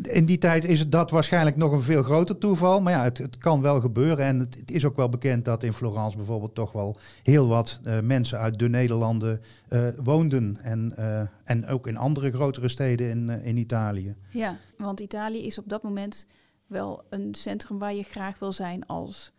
in 0.01 0.25
die 0.25 0.37
tijd 0.37 0.65
is 0.65 0.89
dat 0.89 1.11
waarschijnlijk 1.11 1.55
nog 1.55 1.71
een 1.71 1.81
veel 1.81 2.03
groter 2.03 2.37
toeval. 2.37 2.81
Maar 2.81 2.93
ja, 2.93 3.03
het, 3.03 3.17
het 3.17 3.37
kan 3.37 3.61
wel 3.61 3.79
gebeuren. 3.79 4.25
En 4.25 4.39
het, 4.39 4.55
het, 4.55 4.71
is 4.71 4.85
ook 4.85 4.95
wel 4.95 5.09
bekend 5.09 5.45
dat 5.45 5.63
in 5.63 5.73
Florence 5.73 6.17
bijvoorbeeld 6.17 6.55
toch 6.55 6.71
wel 6.71 6.97
heel 7.23 7.47
wat 7.47 7.79
uh, 7.83 7.99
mensen 7.99 8.39
uit 8.39 8.59
de 8.59 8.69
Nederlanden 8.69 9.41
uh, 9.69 9.87
woonden. 10.03 10.57
En, 10.63 10.93
uh, 10.99 11.21
en 11.43 11.67
ook 11.67 11.87
in 11.87 11.97
andere 11.97 12.31
grotere 12.31 12.67
steden 12.67 13.09
in, 13.09 13.29
in 13.29 13.57
Italië. 13.57 14.15
Ja, 14.29 14.57
want 14.77 14.99
Italië 14.99 15.45
is 15.45 15.57
op 15.57 15.69
dat 15.69 15.83
moment 15.83 16.25
wel 16.67 17.03
een 17.09 17.35
centrum 17.35 17.79
waar 17.79 17.93
je 17.93 18.03
graag 18.03 18.39
wil 18.39 18.51
zijn 18.51 18.85
als... 18.85 19.31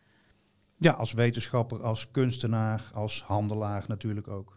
Ja, 0.80 0.92
als 0.92 1.12
wetenschapper, 1.12 1.82
als 1.82 2.10
kunstenaar, 2.10 2.90
als 2.94 3.22
handelaar 3.22 3.84
natuurlijk 3.88 4.28
ook 4.28 4.56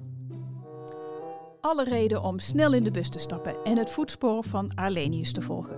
alle 1.61 1.83
reden 1.83 2.23
om 2.23 2.39
snel 2.39 2.73
in 2.73 2.83
de 2.83 2.91
bus 2.91 3.09
te 3.09 3.19
stappen 3.19 3.55
en 3.63 3.77
het 3.77 3.89
voetspoor 3.89 4.43
van 4.43 4.71
Arlenius 4.75 5.31
te 5.31 5.41
volgen. 5.41 5.77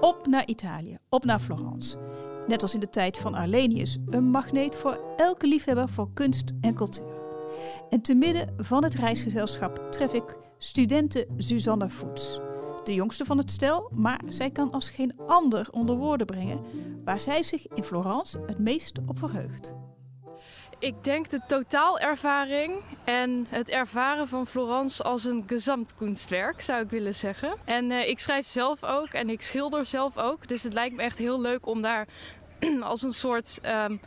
Op 0.00 0.26
naar 0.26 0.46
Italië, 0.46 0.98
op 1.08 1.24
naar 1.24 1.40
Florence. 1.40 1.98
Net 2.46 2.62
als 2.62 2.74
in 2.74 2.80
de 2.80 2.90
tijd 2.90 3.18
van 3.18 3.34
Arlenius, 3.34 3.98
een 4.10 4.24
magneet 4.24 4.76
voor 4.76 5.00
elke 5.16 5.46
liefhebber 5.46 5.88
voor 5.88 6.12
kunst 6.14 6.52
en 6.60 6.74
cultuur. 6.74 7.20
En 7.90 8.00
te 8.00 8.14
midden 8.14 8.54
van 8.56 8.84
het 8.84 8.94
reisgezelschap 8.94 9.92
tref 9.92 10.12
ik 10.12 10.36
studente 10.58 11.26
Suzanne 11.36 11.90
Voets. 11.90 12.40
De 12.84 12.94
jongste 12.94 13.24
van 13.24 13.38
het 13.38 13.50
stel, 13.50 13.90
maar 13.94 14.20
zij 14.28 14.50
kan 14.50 14.70
als 14.70 14.90
geen 14.90 15.14
ander 15.26 15.68
onder 15.70 15.96
woorden 15.96 16.26
brengen 16.26 16.60
waar 17.04 17.20
zij 17.20 17.42
zich 17.42 17.66
in 17.66 17.84
Florence 17.84 18.40
het 18.46 18.58
meest 18.58 18.98
op 19.06 19.18
verheugt. 19.18 19.74
Ik 20.82 21.04
denk 21.04 21.30
de 21.30 21.40
totaalervaring 21.46 22.72
en 23.04 23.46
het 23.48 23.68
ervaren 23.68 24.28
van 24.28 24.46
Florence 24.46 25.02
als 25.02 25.24
een 25.24 25.44
gezamtkunstwerk, 25.46 26.60
zou 26.60 26.82
ik 26.82 26.90
willen 26.90 27.14
zeggen. 27.14 27.54
En 27.64 27.90
uh, 27.90 28.08
ik 28.08 28.18
schrijf 28.18 28.46
zelf 28.46 28.84
ook 28.84 29.08
en 29.08 29.30
ik 29.30 29.42
schilder 29.42 29.86
zelf 29.86 30.16
ook. 30.16 30.48
Dus 30.48 30.62
het 30.62 30.72
lijkt 30.72 30.96
me 30.96 31.02
echt 31.02 31.18
heel 31.18 31.40
leuk 31.40 31.66
om 31.66 31.82
daar 31.82 32.06
als 32.80 33.02
een 33.02 33.12
soort 33.12 33.60
um, 33.66 34.00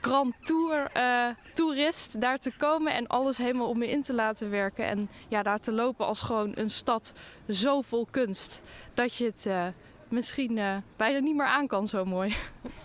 grand 0.00 0.34
tour 0.42 0.90
uh, 0.96 1.26
toerist 1.54 2.20
daar 2.20 2.38
te 2.38 2.52
komen 2.56 2.94
en 2.94 3.06
alles 3.06 3.36
helemaal 3.36 3.68
om 3.68 3.78
me 3.78 3.90
in 3.90 4.02
te 4.02 4.14
laten 4.14 4.50
werken. 4.50 4.86
En 4.86 5.08
ja, 5.28 5.42
daar 5.42 5.60
te 5.60 5.72
lopen 5.72 6.06
als 6.06 6.20
gewoon 6.20 6.52
een 6.54 6.70
stad 6.70 7.12
zo 7.50 7.80
vol 7.80 8.06
kunst 8.10 8.62
dat 8.94 9.14
je 9.14 9.24
het 9.24 9.44
uh, 9.46 9.66
misschien 10.08 10.60
bijna 10.96 11.18
niet 11.18 11.36
meer 11.36 11.46
aan 11.46 11.66
kan 11.66 11.88
zo 11.88 12.04
mooi. 12.04 12.36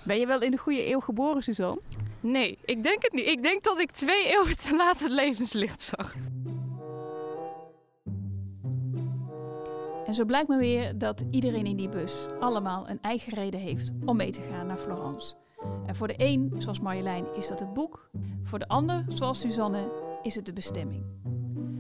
Ben 0.04 0.20
je 0.20 0.26
wel 0.26 0.42
in 0.42 0.52
de 0.52 0.58
goede 0.58 0.92
eeuw 0.92 1.00
geboren, 1.00 1.44
Suzanne? 1.44 1.82
Nee, 2.22 2.58
ik 2.66 2.84
denk 2.84 3.04
het 3.04 3.14
niet. 3.14 3.26
Ik 3.26 3.44
denk 3.44 3.64
dat 3.64 3.80
ik 3.80 3.92
twee 3.92 4.26
eeuwen 4.26 4.58
te 4.58 4.76
laat 4.76 5.00
het 5.00 5.12
levenslicht 5.12 5.82
zag. 5.82 6.16
En 10.06 10.16
zo 10.16 10.26
blijkt 10.26 10.48
me 10.48 10.58
weer 10.58 10.98
dat 10.98 11.24
iedereen 11.32 11.66
in 11.66 11.78
die 11.78 11.90
bus 11.90 12.28
allemaal 12.40 12.90
een 12.90 13.02
eigen 13.02 13.34
reden 13.34 13.60
heeft 13.60 13.92
om 14.06 14.16
mee 14.18 14.32
te 14.32 14.42
gaan 14.42 14.68
naar 14.68 14.78
Florence. 14.78 15.36
En 15.86 15.96
voor 15.96 16.08
de 16.08 16.14
een, 16.18 16.54
zoals 16.58 16.80
Marjolein, 16.80 17.26
is 17.36 17.48
dat 17.48 17.60
het 17.60 17.74
boek. 17.74 18.10
Voor 18.44 18.60
de 18.60 18.68
ander, 18.68 19.06
zoals 19.08 19.40
Suzanne, 19.40 19.92
is 20.22 20.36
het 20.36 20.46
de 20.46 20.54
bestemming. 20.54 21.04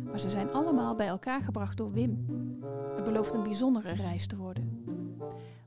Maar 0.05 0.19
ze 0.19 0.29
zijn 0.29 0.51
allemaal 0.51 0.95
bij 0.95 1.07
elkaar 1.07 1.41
gebracht 1.41 1.77
door 1.77 1.91
Wim. 1.91 2.25
Het 2.95 3.03
belooft 3.03 3.33
een 3.33 3.43
bijzondere 3.43 3.93
reis 3.93 4.27
te 4.27 4.37
worden. 4.37 4.83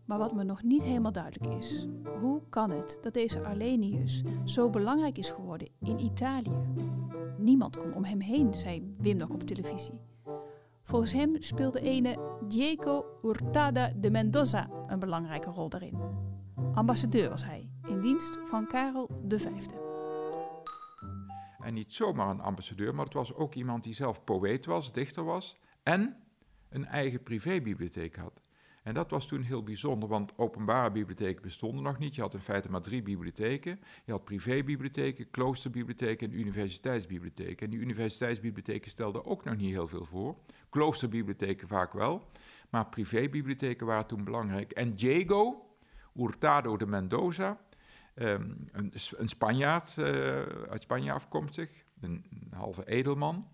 Maar 0.04 0.18
wat 0.18 0.34
me 0.34 0.44
nog 0.44 0.62
niet 0.62 0.82
helemaal 0.82 1.12
duidelijk 1.12 1.54
is, 1.54 1.86
hoe 2.20 2.42
kan 2.48 2.70
het 2.70 2.98
dat 3.02 3.14
deze 3.14 3.40
Arlenius 3.40 4.22
zo 4.44 4.70
belangrijk 4.70 5.18
is 5.18 5.30
geworden 5.30 5.68
in 5.80 5.98
Italië? 5.98 6.58
Niemand 7.38 7.76
kon 7.76 7.94
om 7.94 8.04
hem 8.04 8.20
heen, 8.20 8.54
zei 8.54 8.94
Wim 8.98 9.16
nog 9.16 9.28
op 9.28 9.42
televisie. 9.42 10.00
Volgens 10.82 11.12
hem 11.12 11.42
speelde 11.42 11.80
ene 11.80 12.18
Diego 12.48 13.04
Hurtada 13.22 13.92
de 13.96 14.10
Mendoza 14.10 14.70
een 14.86 14.98
belangrijke 14.98 15.50
rol 15.50 15.68
daarin. 15.68 15.98
Ambassadeur 16.74 17.28
was 17.28 17.44
hij, 17.44 17.70
in 17.88 18.00
dienst 18.00 18.38
van 18.48 18.66
Karel 18.66 19.10
V. 19.28 19.46
En 21.58 21.74
niet 21.74 21.94
zomaar 21.94 22.30
een 22.30 22.40
ambassadeur, 22.40 22.94
maar 22.94 23.04
het 23.04 23.14
was 23.14 23.34
ook 23.34 23.54
iemand 23.54 23.82
die 23.82 23.94
zelf 23.94 24.24
poëet 24.24 24.66
was, 24.66 24.92
dichter 24.92 25.24
was 25.24 25.58
en 25.82 26.16
een 26.68 26.86
eigen 26.86 27.22
privébibliotheek 27.22 28.16
had. 28.16 28.43
En 28.84 28.94
dat 28.94 29.10
was 29.10 29.26
toen 29.26 29.42
heel 29.42 29.62
bijzonder, 29.62 30.08
want 30.08 30.38
openbare 30.38 30.90
bibliotheken 30.90 31.42
bestonden 31.42 31.84
nog 31.84 31.98
niet. 31.98 32.14
Je 32.14 32.20
had 32.20 32.34
in 32.34 32.40
feite 32.40 32.70
maar 32.70 32.80
drie 32.80 33.02
bibliotheken. 33.02 33.80
Je 34.04 34.12
had 34.12 34.24
privébibliotheken, 34.24 35.30
kloosterbibliotheken 35.30 36.30
en 36.30 36.38
universiteitsbibliotheken. 36.38 37.64
En 37.64 37.70
die 37.70 37.80
universiteitsbibliotheken 37.80 38.90
stelden 38.90 39.24
ook 39.24 39.44
nog 39.44 39.56
niet 39.56 39.70
heel 39.70 39.88
veel 39.88 40.04
voor. 40.04 40.36
Kloosterbibliotheken 40.68 41.68
vaak 41.68 41.92
wel, 41.92 42.30
maar 42.70 42.86
privébibliotheken 42.86 43.86
waren 43.86 44.06
toen 44.06 44.24
belangrijk. 44.24 44.72
En 44.72 44.94
Diego 44.94 45.66
Hurtado 46.14 46.76
de 46.76 46.86
Mendoza, 46.86 47.60
ehm, 48.14 48.50
een, 48.72 49.28
Spanjaard, 49.28 49.96
uh, 49.98 50.06
uit 50.68 50.82
Spanje 50.82 51.12
afkomstig, 51.12 51.84
een, 52.00 52.24
een 52.30 52.52
halve 52.52 52.86
edelman, 52.86 53.48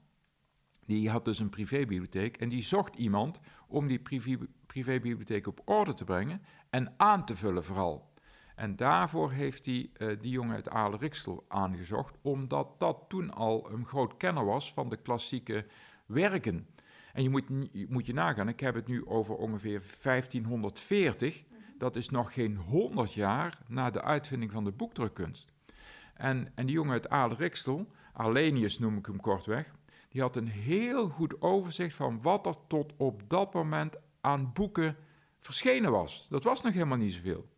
die 0.84 1.10
had 1.10 1.24
dus 1.24 1.38
een 1.38 1.48
privébibliotheek 1.48 2.36
en 2.36 2.48
die 2.48 2.62
zocht 2.62 2.94
iemand 2.96 3.40
om 3.68 3.86
die 3.86 3.98
privé, 3.98 4.38
privébibliotheek 4.72 5.46
op 5.46 5.60
orde 5.64 5.94
te 5.94 6.04
brengen 6.04 6.42
en 6.70 6.94
aan 6.96 7.24
te 7.24 7.36
vullen 7.36 7.64
vooral. 7.64 8.08
En 8.54 8.76
daarvoor 8.76 9.32
heeft 9.32 9.64
hij 9.66 9.90
uh, 9.98 10.20
die 10.20 10.30
jongen 10.30 10.54
uit 10.54 10.68
Aale-Riksel 10.68 11.44
aangezocht, 11.48 12.16
omdat 12.22 12.80
dat 12.80 13.04
toen 13.08 13.30
al 13.30 13.70
een 13.72 13.86
groot 13.86 14.16
kenner 14.16 14.44
was 14.44 14.72
van 14.72 14.88
de 14.88 14.96
klassieke 14.96 15.66
werken. 16.06 16.66
En 17.12 17.22
je 17.22 17.30
moet, 17.30 17.44
je 17.72 17.86
moet 17.88 18.06
je 18.06 18.12
nagaan, 18.12 18.48
ik 18.48 18.60
heb 18.60 18.74
het 18.74 18.86
nu 18.86 19.06
over 19.06 19.34
ongeveer 19.34 19.82
1540. 20.02 21.44
Dat 21.78 21.96
is 21.96 22.08
nog 22.08 22.32
geen 22.32 22.56
100 22.56 23.12
jaar 23.12 23.58
na 23.66 23.90
de 23.90 24.02
uitvinding 24.02 24.52
van 24.52 24.64
de 24.64 24.72
boekdrukkunst. 24.72 25.52
En, 26.14 26.52
en 26.54 26.66
die 26.66 26.74
jongen 26.74 26.92
uit 26.92 27.08
Aale-Riksel, 27.08 27.86
Arlenius 28.12 28.78
noem 28.78 28.96
ik 28.96 29.06
hem 29.06 29.20
kortweg, 29.20 29.74
die 30.08 30.20
had 30.20 30.36
een 30.36 30.48
heel 30.48 31.08
goed 31.08 31.42
overzicht 31.42 31.94
van 31.94 32.22
wat 32.22 32.46
er 32.46 32.54
tot 32.66 32.92
op 32.96 33.22
dat 33.28 33.54
moment 33.54 33.96
aan 34.20 34.52
boeken 34.52 34.96
verschenen 35.38 35.90
was. 35.90 36.26
Dat 36.30 36.44
was 36.44 36.62
nog 36.62 36.72
helemaal 36.72 36.98
niet 36.98 37.12
zoveel. 37.12 37.48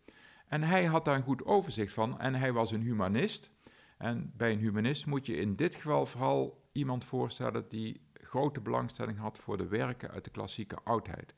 En 0.46 0.62
hij 0.62 0.84
had 0.84 1.04
daar 1.04 1.16
een 1.16 1.22
goed 1.22 1.44
overzicht 1.44 1.92
van 1.92 2.20
en 2.20 2.34
hij 2.34 2.52
was 2.52 2.70
een 2.72 2.82
humanist. 2.82 3.50
En 3.98 4.32
bij 4.36 4.52
een 4.52 4.58
humanist 4.58 5.06
moet 5.06 5.26
je 5.26 5.36
in 5.36 5.56
dit 5.56 5.74
geval 5.74 6.06
vooral 6.06 6.66
iemand 6.72 7.04
voorstellen 7.04 7.68
die 7.68 8.00
grote 8.12 8.60
belangstelling 8.60 9.18
had 9.18 9.38
voor 9.38 9.56
de 9.56 9.66
werken 9.68 10.10
uit 10.10 10.24
de 10.24 10.30
klassieke 10.30 10.76
oudheid. 10.84 11.34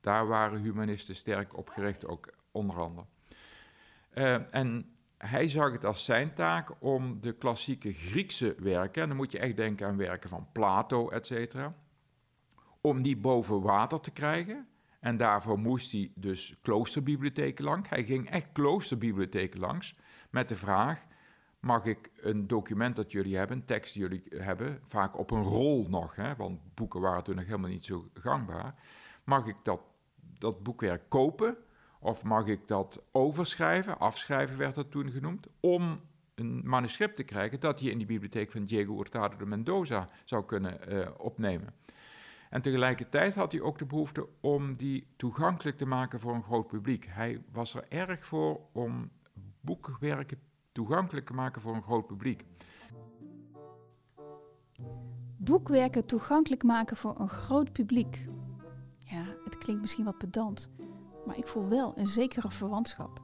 Daar 0.00 0.26
waren 0.26 0.60
humanisten 0.60 1.16
sterk 1.16 1.56
op 1.56 1.68
gericht, 1.68 2.06
ook 2.06 2.32
onder 2.52 2.80
andere. 2.80 3.06
Uh, 4.14 4.54
en 4.54 4.96
hij 5.18 5.48
zag 5.48 5.72
het 5.72 5.84
als 5.84 6.04
zijn 6.04 6.34
taak 6.34 6.82
om 6.82 7.20
de 7.20 7.32
klassieke 7.32 7.92
Griekse 7.92 8.54
werken, 8.58 9.02
en 9.02 9.08
dan 9.08 9.16
moet 9.16 9.32
je 9.32 9.38
echt 9.38 9.56
denken 9.56 9.86
aan 9.86 9.96
werken 9.96 10.28
van 10.28 10.48
Plato, 10.52 11.08
et 11.08 11.26
cetera, 11.26 11.74
om 12.88 13.02
die 13.02 13.16
boven 13.16 13.60
water 13.60 14.00
te 14.00 14.10
krijgen. 14.10 14.66
En 15.00 15.16
daarvoor 15.16 15.58
moest 15.58 15.92
hij 15.92 16.12
dus 16.14 16.54
kloosterbibliotheken 16.62 17.64
langs. 17.64 17.88
Hij 17.88 18.04
ging 18.04 18.30
echt 18.30 18.48
kloosterbibliotheken 18.52 19.60
langs 19.60 19.94
met 20.30 20.48
de 20.48 20.56
vraag: 20.56 21.04
mag 21.60 21.84
ik 21.84 22.10
een 22.16 22.46
document 22.46 22.96
dat 22.96 23.12
jullie 23.12 23.36
hebben, 23.36 23.56
een 23.56 23.64
tekst 23.64 23.92
die 23.92 24.02
jullie 24.02 24.22
hebben, 24.28 24.80
vaak 24.84 25.18
op 25.18 25.30
een 25.30 25.42
rol 25.42 25.86
nog, 25.88 26.14
hè, 26.14 26.36
want 26.36 26.60
boeken 26.74 27.00
waren 27.00 27.24
toen 27.24 27.34
nog 27.34 27.44
helemaal 27.44 27.70
niet 27.70 27.84
zo 27.84 28.08
gangbaar, 28.14 28.74
mag 29.24 29.46
ik 29.46 29.56
dat, 29.62 29.80
dat 30.38 30.62
boekwerk 30.62 31.02
kopen 31.08 31.56
of 32.00 32.24
mag 32.24 32.46
ik 32.46 32.68
dat 32.68 33.02
overschrijven, 33.12 33.98
afschrijven 33.98 34.58
werd 34.58 34.74
dat 34.74 34.90
toen 34.90 35.10
genoemd, 35.10 35.46
om 35.60 36.00
een 36.34 36.60
manuscript 36.64 37.16
te 37.16 37.22
krijgen 37.22 37.60
dat 37.60 37.80
hij 37.80 37.90
in 37.90 37.98
die 37.98 38.06
bibliotheek 38.06 38.50
van 38.50 38.64
Diego 38.64 38.96
Hurtado 38.96 39.36
de 39.36 39.46
Mendoza 39.46 40.08
zou 40.24 40.44
kunnen 40.44 40.78
uh, 40.92 41.08
opnemen. 41.16 41.74
En 42.50 42.62
tegelijkertijd 42.62 43.34
had 43.34 43.52
hij 43.52 43.60
ook 43.60 43.78
de 43.78 43.86
behoefte 43.86 44.28
om 44.40 44.76
die 44.76 45.06
toegankelijk 45.16 45.76
te 45.76 45.86
maken 45.86 46.20
voor 46.20 46.34
een 46.34 46.42
groot 46.42 46.66
publiek. 46.66 47.06
Hij 47.08 47.42
was 47.52 47.74
er 47.74 47.84
erg 47.88 48.24
voor 48.24 48.60
om 48.72 49.10
boekwerken 49.60 50.38
toegankelijk 50.72 51.26
te 51.26 51.34
maken 51.34 51.62
voor 51.62 51.74
een 51.74 51.82
groot 51.82 52.06
publiek. 52.06 52.44
Boekwerken 55.36 56.06
toegankelijk 56.06 56.62
maken 56.62 56.96
voor 56.96 57.20
een 57.20 57.28
groot 57.28 57.72
publiek. 57.72 58.26
Ja, 58.98 59.24
het 59.44 59.58
klinkt 59.58 59.80
misschien 59.80 60.04
wat 60.04 60.18
pedant, 60.18 60.70
maar 61.26 61.38
ik 61.38 61.46
voel 61.46 61.68
wel 61.68 61.98
een 61.98 62.08
zekere 62.08 62.50
verwantschap. 62.50 63.22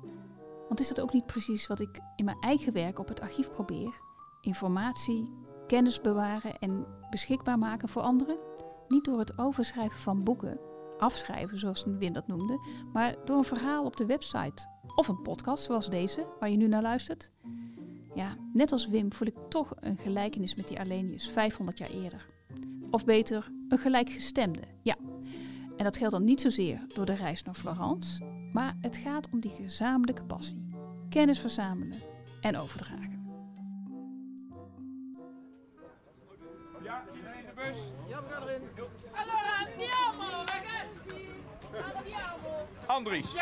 Want 0.68 0.80
is 0.80 0.88
dat 0.88 1.00
ook 1.00 1.12
niet 1.12 1.26
precies 1.26 1.66
wat 1.66 1.80
ik 1.80 2.00
in 2.16 2.24
mijn 2.24 2.40
eigen 2.40 2.72
werk 2.72 2.98
op 2.98 3.08
het 3.08 3.20
archief 3.20 3.50
probeer? 3.50 4.00
Informatie, 4.40 5.28
kennis 5.66 6.00
bewaren 6.00 6.58
en 6.58 6.87
beschikbaar 7.10 7.58
maken 7.58 7.88
voor 7.88 8.02
anderen? 8.02 8.38
Niet 8.88 9.04
door 9.04 9.18
het 9.18 9.38
overschrijven 9.38 10.00
van 10.00 10.24
boeken, 10.24 10.58
afschrijven 10.98 11.58
zoals 11.58 11.84
Wim 11.86 12.12
dat 12.12 12.26
noemde, 12.26 12.58
maar 12.92 13.14
door 13.24 13.38
een 13.38 13.44
verhaal 13.44 13.84
op 13.84 13.96
de 13.96 14.06
website 14.06 14.66
of 14.96 15.08
een 15.08 15.22
podcast 15.22 15.64
zoals 15.64 15.90
deze, 15.90 16.26
waar 16.40 16.50
je 16.50 16.56
nu 16.56 16.68
naar 16.68 16.82
luistert. 16.82 17.30
Ja, 18.14 18.34
net 18.52 18.72
als 18.72 18.88
Wim 18.88 19.12
voel 19.12 19.28
ik 19.28 19.36
toch 19.48 19.72
een 19.80 19.96
gelijkenis 19.96 20.54
met 20.54 20.68
die 20.68 20.78
Arlenius 20.78 21.28
500 21.28 21.78
jaar 21.78 21.90
eerder. 21.90 22.26
Of 22.90 23.04
beter, 23.04 23.50
een 23.68 23.78
gelijkgestemde, 23.78 24.62
ja. 24.82 24.96
En 25.76 25.84
dat 25.84 25.96
geldt 25.96 26.14
dan 26.14 26.24
niet 26.24 26.40
zozeer 26.40 26.86
door 26.94 27.06
de 27.06 27.14
reis 27.14 27.42
naar 27.42 27.54
Florence, 27.54 28.24
maar 28.52 28.76
het 28.80 28.96
gaat 28.96 29.30
om 29.30 29.40
die 29.40 29.50
gezamenlijke 29.50 30.24
passie. 30.24 30.66
Kennis 31.08 31.38
verzamelen 31.38 31.98
en 32.40 32.56
overdragen. 32.56 33.12
Ja, 36.82 37.02
iedereen 37.14 37.44
de 37.46 37.52
bus? 37.54 37.76
Allora 39.12 39.52
andiamo, 39.66 40.44
ragazzi! 40.44 41.28
Andiamo! 41.96 42.66
Andries, 42.86 43.34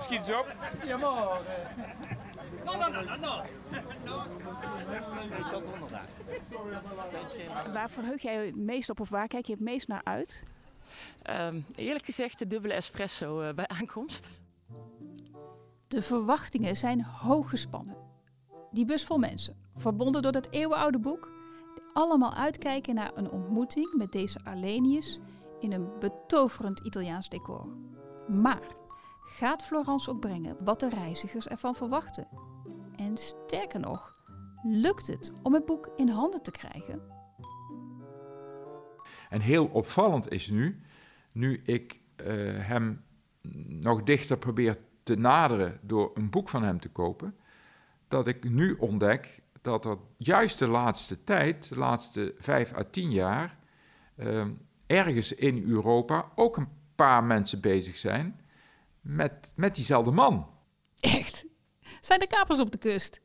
schiet 0.00 0.18
eens 0.18 0.30
op. 0.30 0.54
Andiamo! 0.72 1.38
No, 2.64 2.76
no, 2.76 2.88
no, 2.88 3.02
no, 3.02 3.16
no. 3.16 3.42
Waar 7.72 7.90
verheug 7.90 8.22
jij 8.22 8.46
het 8.46 8.56
meest 8.56 8.90
op 8.90 9.00
of 9.00 9.08
waar 9.08 9.28
kijk 9.28 9.46
je 9.46 9.52
het 9.52 9.60
meest 9.60 9.88
naar 9.88 10.00
uit? 10.04 10.44
Um, 11.30 11.64
eerlijk 11.74 12.04
gezegd 12.04 12.38
de 12.38 12.46
dubbele 12.46 12.74
espresso 12.74 13.42
uh, 13.42 13.52
bij 13.54 13.68
aankomst. 13.68 14.28
De 15.88 16.02
verwachtingen 16.02 16.76
zijn 16.76 17.04
hoog 17.04 17.50
gespannen. 17.50 17.96
Die 18.70 18.84
bus 18.84 19.04
vol 19.04 19.18
mensen, 19.18 19.56
verbonden 19.76 20.22
door 20.22 20.32
dat 20.32 20.48
eeuwenoude 20.50 20.98
boek, 20.98 21.30
allemaal 21.92 22.34
uitkijken 22.34 22.94
naar 22.94 23.10
een 23.14 23.30
ontmoeting 23.30 23.94
met 23.96 24.12
deze 24.12 24.44
Arlenius 24.44 25.20
in 25.60 25.72
een 25.72 25.88
betoverend 25.98 26.80
Italiaans 26.80 27.28
decor. 27.28 27.66
Maar 28.28 28.62
gaat 29.22 29.62
Florence 29.62 30.10
ook 30.10 30.20
brengen 30.20 30.64
wat 30.64 30.80
de 30.80 30.88
reizigers 30.88 31.48
ervan 31.48 31.74
verwachten? 31.74 32.28
En 32.96 33.16
sterker 33.16 33.80
nog, 33.80 34.12
lukt 34.62 35.06
het 35.06 35.32
om 35.42 35.54
het 35.54 35.64
boek 35.64 35.90
in 35.96 36.08
handen 36.08 36.42
te 36.42 36.50
krijgen? 36.50 37.00
En 39.28 39.40
heel 39.40 39.66
opvallend 39.66 40.30
is 40.30 40.48
nu, 40.48 40.82
nu 41.32 41.62
ik 41.64 42.00
uh, 42.16 42.26
hem 42.66 43.04
nog 43.68 44.02
dichter 44.02 44.38
probeer 44.38 44.76
te 45.02 45.14
naderen 45.14 45.80
door 45.82 46.10
een 46.14 46.30
boek 46.30 46.48
van 46.48 46.62
hem 46.62 46.80
te 46.80 46.88
kopen, 46.88 47.36
dat 48.08 48.26
ik 48.26 48.50
nu 48.50 48.72
ontdek 48.72 49.42
dat 49.68 49.84
er 49.84 49.96
juist 50.16 50.58
de 50.58 50.68
laatste 50.68 51.24
tijd, 51.24 51.68
de 51.68 51.78
laatste 51.78 52.34
vijf 52.38 52.74
à 52.74 52.84
tien 52.90 53.10
jaar, 53.10 53.58
uh, 54.16 54.44
ergens 54.86 55.32
in 55.32 55.64
Europa 55.68 56.30
ook 56.34 56.56
een 56.56 56.68
paar 56.94 57.24
mensen 57.24 57.60
bezig 57.60 57.98
zijn 57.98 58.40
met, 59.00 59.52
met 59.56 59.74
diezelfde 59.74 60.10
man. 60.10 60.46
Echt? 61.00 61.44
Zijn 62.00 62.20
er 62.20 62.26
kapers 62.26 62.60
op 62.60 62.72
de 62.72 62.78
kust? 62.78 63.20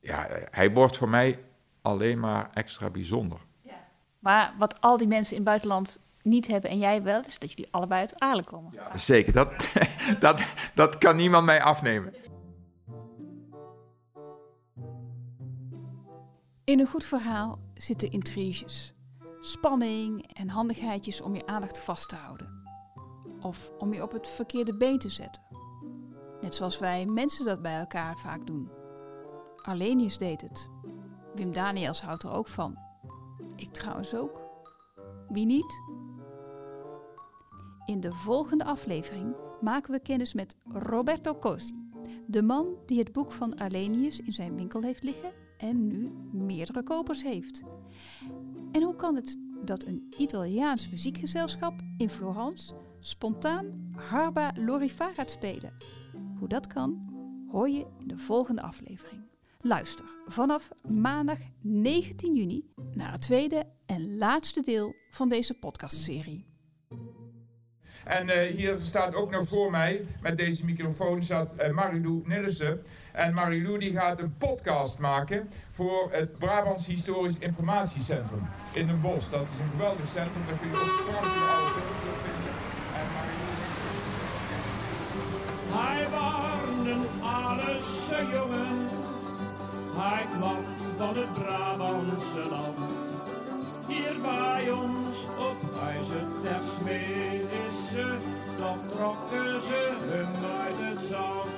Ja, 0.00 0.26
hij 0.50 0.72
wordt 0.72 0.96
voor 0.96 1.08
mij 1.08 1.44
alleen 1.82 2.20
maar 2.20 2.50
extra 2.54 2.90
bijzonder. 2.90 3.38
Ja. 3.62 3.88
Maar 4.18 4.54
wat 4.58 4.80
al 4.80 4.96
die 4.96 5.06
mensen 5.06 5.36
in 5.36 5.40
het 5.40 5.48
buitenland 5.48 6.00
niet 6.22 6.46
hebben 6.46 6.70
en 6.70 6.78
jij 6.78 7.02
wel, 7.02 7.20
is 7.26 7.38
dat 7.38 7.50
jullie 7.50 7.68
allebei 7.70 8.00
uit 8.00 8.20
Aalen 8.20 8.44
komen. 8.44 8.72
Ja, 8.74 8.98
zeker, 8.98 9.32
dat, 9.32 9.52
dat, 10.18 10.42
dat 10.74 10.98
kan 10.98 11.16
niemand 11.16 11.44
mij 11.44 11.62
afnemen. 11.62 12.14
In 16.70 16.80
een 16.80 16.86
goed 16.86 17.04
verhaal 17.04 17.58
zitten 17.74 18.10
intriges, 18.10 18.94
spanning 19.40 20.32
en 20.32 20.48
handigheidjes 20.48 21.20
om 21.20 21.34
je 21.34 21.46
aandacht 21.46 21.78
vast 21.78 22.08
te 22.08 22.16
houden. 22.16 22.62
Of 23.42 23.70
om 23.78 23.94
je 23.94 24.02
op 24.02 24.12
het 24.12 24.26
verkeerde 24.26 24.76
been 24.76 24.98
te 24.98 25.08
zetten 25.08 25.42
Net 26.40 26.54
zoals 26.54 26.78
wij 26.78 27.06
mensen 27.06 27.44
dat 27.44 27.62
bij 27.62 27.78
elkaar 27.78 28.18
vaak 28.18 28.46
doen. 28.46 28.68
Arlenius 29.56 30.18
deed 30.18 30.40
het. 30.40 30.68
Wim 31.34 31.52
Daniels 31.52 32.02
houdt 32.02 32.22
er 32.22 32.30
ook 32.30 32.48
van. 32.48 32.78
Ik 33.56 33.72
trouwens 33.72 34.14
ook. 34.14 34.40
Wie 35.28 35.46
niet? 35.46 35.80
In 37.86 38.00
de 38.00 38.12
volgende 38.12 38.64
aflevering 38.64 39.34
maken 39.60 39.92
we 39.92 40.00
kennis 40.00 40.34
met 40.34 40.56
Roberto 40.72 41.34
Cosi, 41.34 41.88
de 42.26 42.42
man 42.42 42.66
die 42.86 42.98
het 42.98 43.12
boek 43.12 43.32
van 43.32 43.56
Arlenius 43.56 44.20
in 44.20 44.32
zijn 44.32 44.56
winkel 44.56 44.82
heeft 44.82 45.02
liggen 45.02 45.48
en 45.60 45.86
nu 45.86 46.10
meerdere 46.32 46.82
kopers 46.82 47.22
heeft. 47.22 47.62
En 48.72 48.82
hoe 48.82 48.96
kan 48.96 49.14
het 49.14 49.38
dat 49.64 49.84
een 49.84 50.14
Italiaans 50.18 50.90
muziekgezelschap 50.90 51.74
in 51.96 52.10
Florence 52.10 52.74
spontaan 53.00 53.90
Harba 53.96 54.52
Lorifa 54.54 55.12
gaat 55.12 55.30
spelen? 55.30 55.72
Hoe 56.38 56.48
dat 56.48 56.66
kan, 56.66 57.08
hoor 57.50 57.68
je 57.68 57.86
in 58.00 58.08
de 58.08 58.18
volgende 58.18 58.62
aflevering. 58.62 59.28
Luister 59.60 60.04
vanaf 60.26 60.70
maandag 60.88 61.38
19 61.60 62.34
juni 62.34 62.72
naar 62.94 63.12
het 63.12 63.22
tweede 63.22 63.66
en 63.86 64.18
laatste 64.18 64.62
deel 64.62 64.94
van 65.10 65.28
deze 65.28 65.54
podcastserie. 65.54 66.49
En 68.04 68.28
eh, 68.28 68.54
hier 68.54 68.76
staat 68.82 69.14
ook 69.14 69.30
nog 69.30 69.48
voor 69.48 69.70
mij, 69.70 70.04
met 70.22 70.36
deze 70.36 70.64
microfoon, 70.64 71.22
staat 71.22 71.48
uh, 71.60 71.70
Marilou 71.70 72.22
Nillissen. 72.24 72.82
En 73.12 73.34
Marilou 73.34 73.78
die 73.78 73.92
gaat 73.92 74.18
een 74.20 74.34
podcast 74.38 74.98
maken 74.98 75.50
voor 75.72 76.08
het 76.12 76.38
Brabants 76.38 76.86
Historisch 76.86 77.38
Informatiecentrum 77.38 78.48
in 78.72 78.86
Den 78.86 79.00
Bosch. 79.00 79.30
Dat 79.30 79.46
is 79.54 79.60
een 79.60 79.68
geweldig 79.70 80.06
centrum, 80.14 80.42
daar 80.46 80.58
kun 80.58 80.68
je 80.68 80.76
ook 80.76 81.04
prachtige 81.10 81.44
oude 81.44 81.70
vinden. 82.22 82.52
En 83.00 83.08
Hij 85.72 86.08
was 86.10 86.92
een 86.92 87.06
Aarse 87.22 88.32
jongen, 88.32 88.88
hij 89.96 90.24
kwam 90.36 90.64
van 90.98 91.14
het 91.14 91.32
Brabantse 91.32 92.48
land. 92.50 92.78
Hier 93.86 94.20
bij 94.22 94.70
ons 94.70 95.29
op 95.40 95.78
huizen 95.80 96.26
ter 96.42 96.60
Smedisse, 96.78 98.18
dan 98.58 98.78
trokken 98.96 99.62
ze 99.62 99.96
hun 100.00 100.46
uit 100.60 100.74
het 100.78 101.08
zand. 101.08 101.48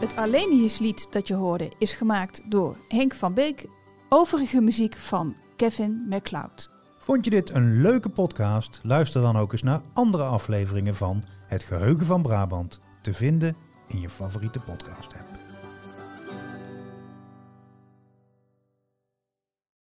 Het 0.00 0.16
Arleniuslied 0.16 1.06
dat 1.10 1.28
je 1.28 1.34
hoorde 1.34 1.72
is 1.78 1.92
gemaakt 1.94 2.50
door 2.50 2.76
Henk 2.88 3.14
van 3.14 3.34
Beek. 3.34 3.66
Overige 4.08 4.60
muziek 4.60 4.96
van 4.96 5.36
Kevin 5.56 6.06
MacLeod. 6.08 6.70
Vond 6.96 7.24
je 7.24 7.30
dit 7.30 7.50
een 7.50 7.80
leuke 7.80 8.08
podcast? 8.08 8.80
Luister 8.82 9.22
dan 9.22 9.36
ook 9.36 9.52
eens 9.52 9.62
naar 9.62 9.80
andere 9.92 10.24
afleveringen 10.24 10.94
van 10.94 11.22
Het 11.46 11.62
Geheugen 11.62 12.06
van 12.06 12.22
Brabant. 12.22 12.80
Te 13.02 13.14
vinden 13.14 13.56
in 13.88 14.00
je 14.00 14.08
favoriete 14.08 14.60
podcast 14.60 15.12
app. 15.14 15.35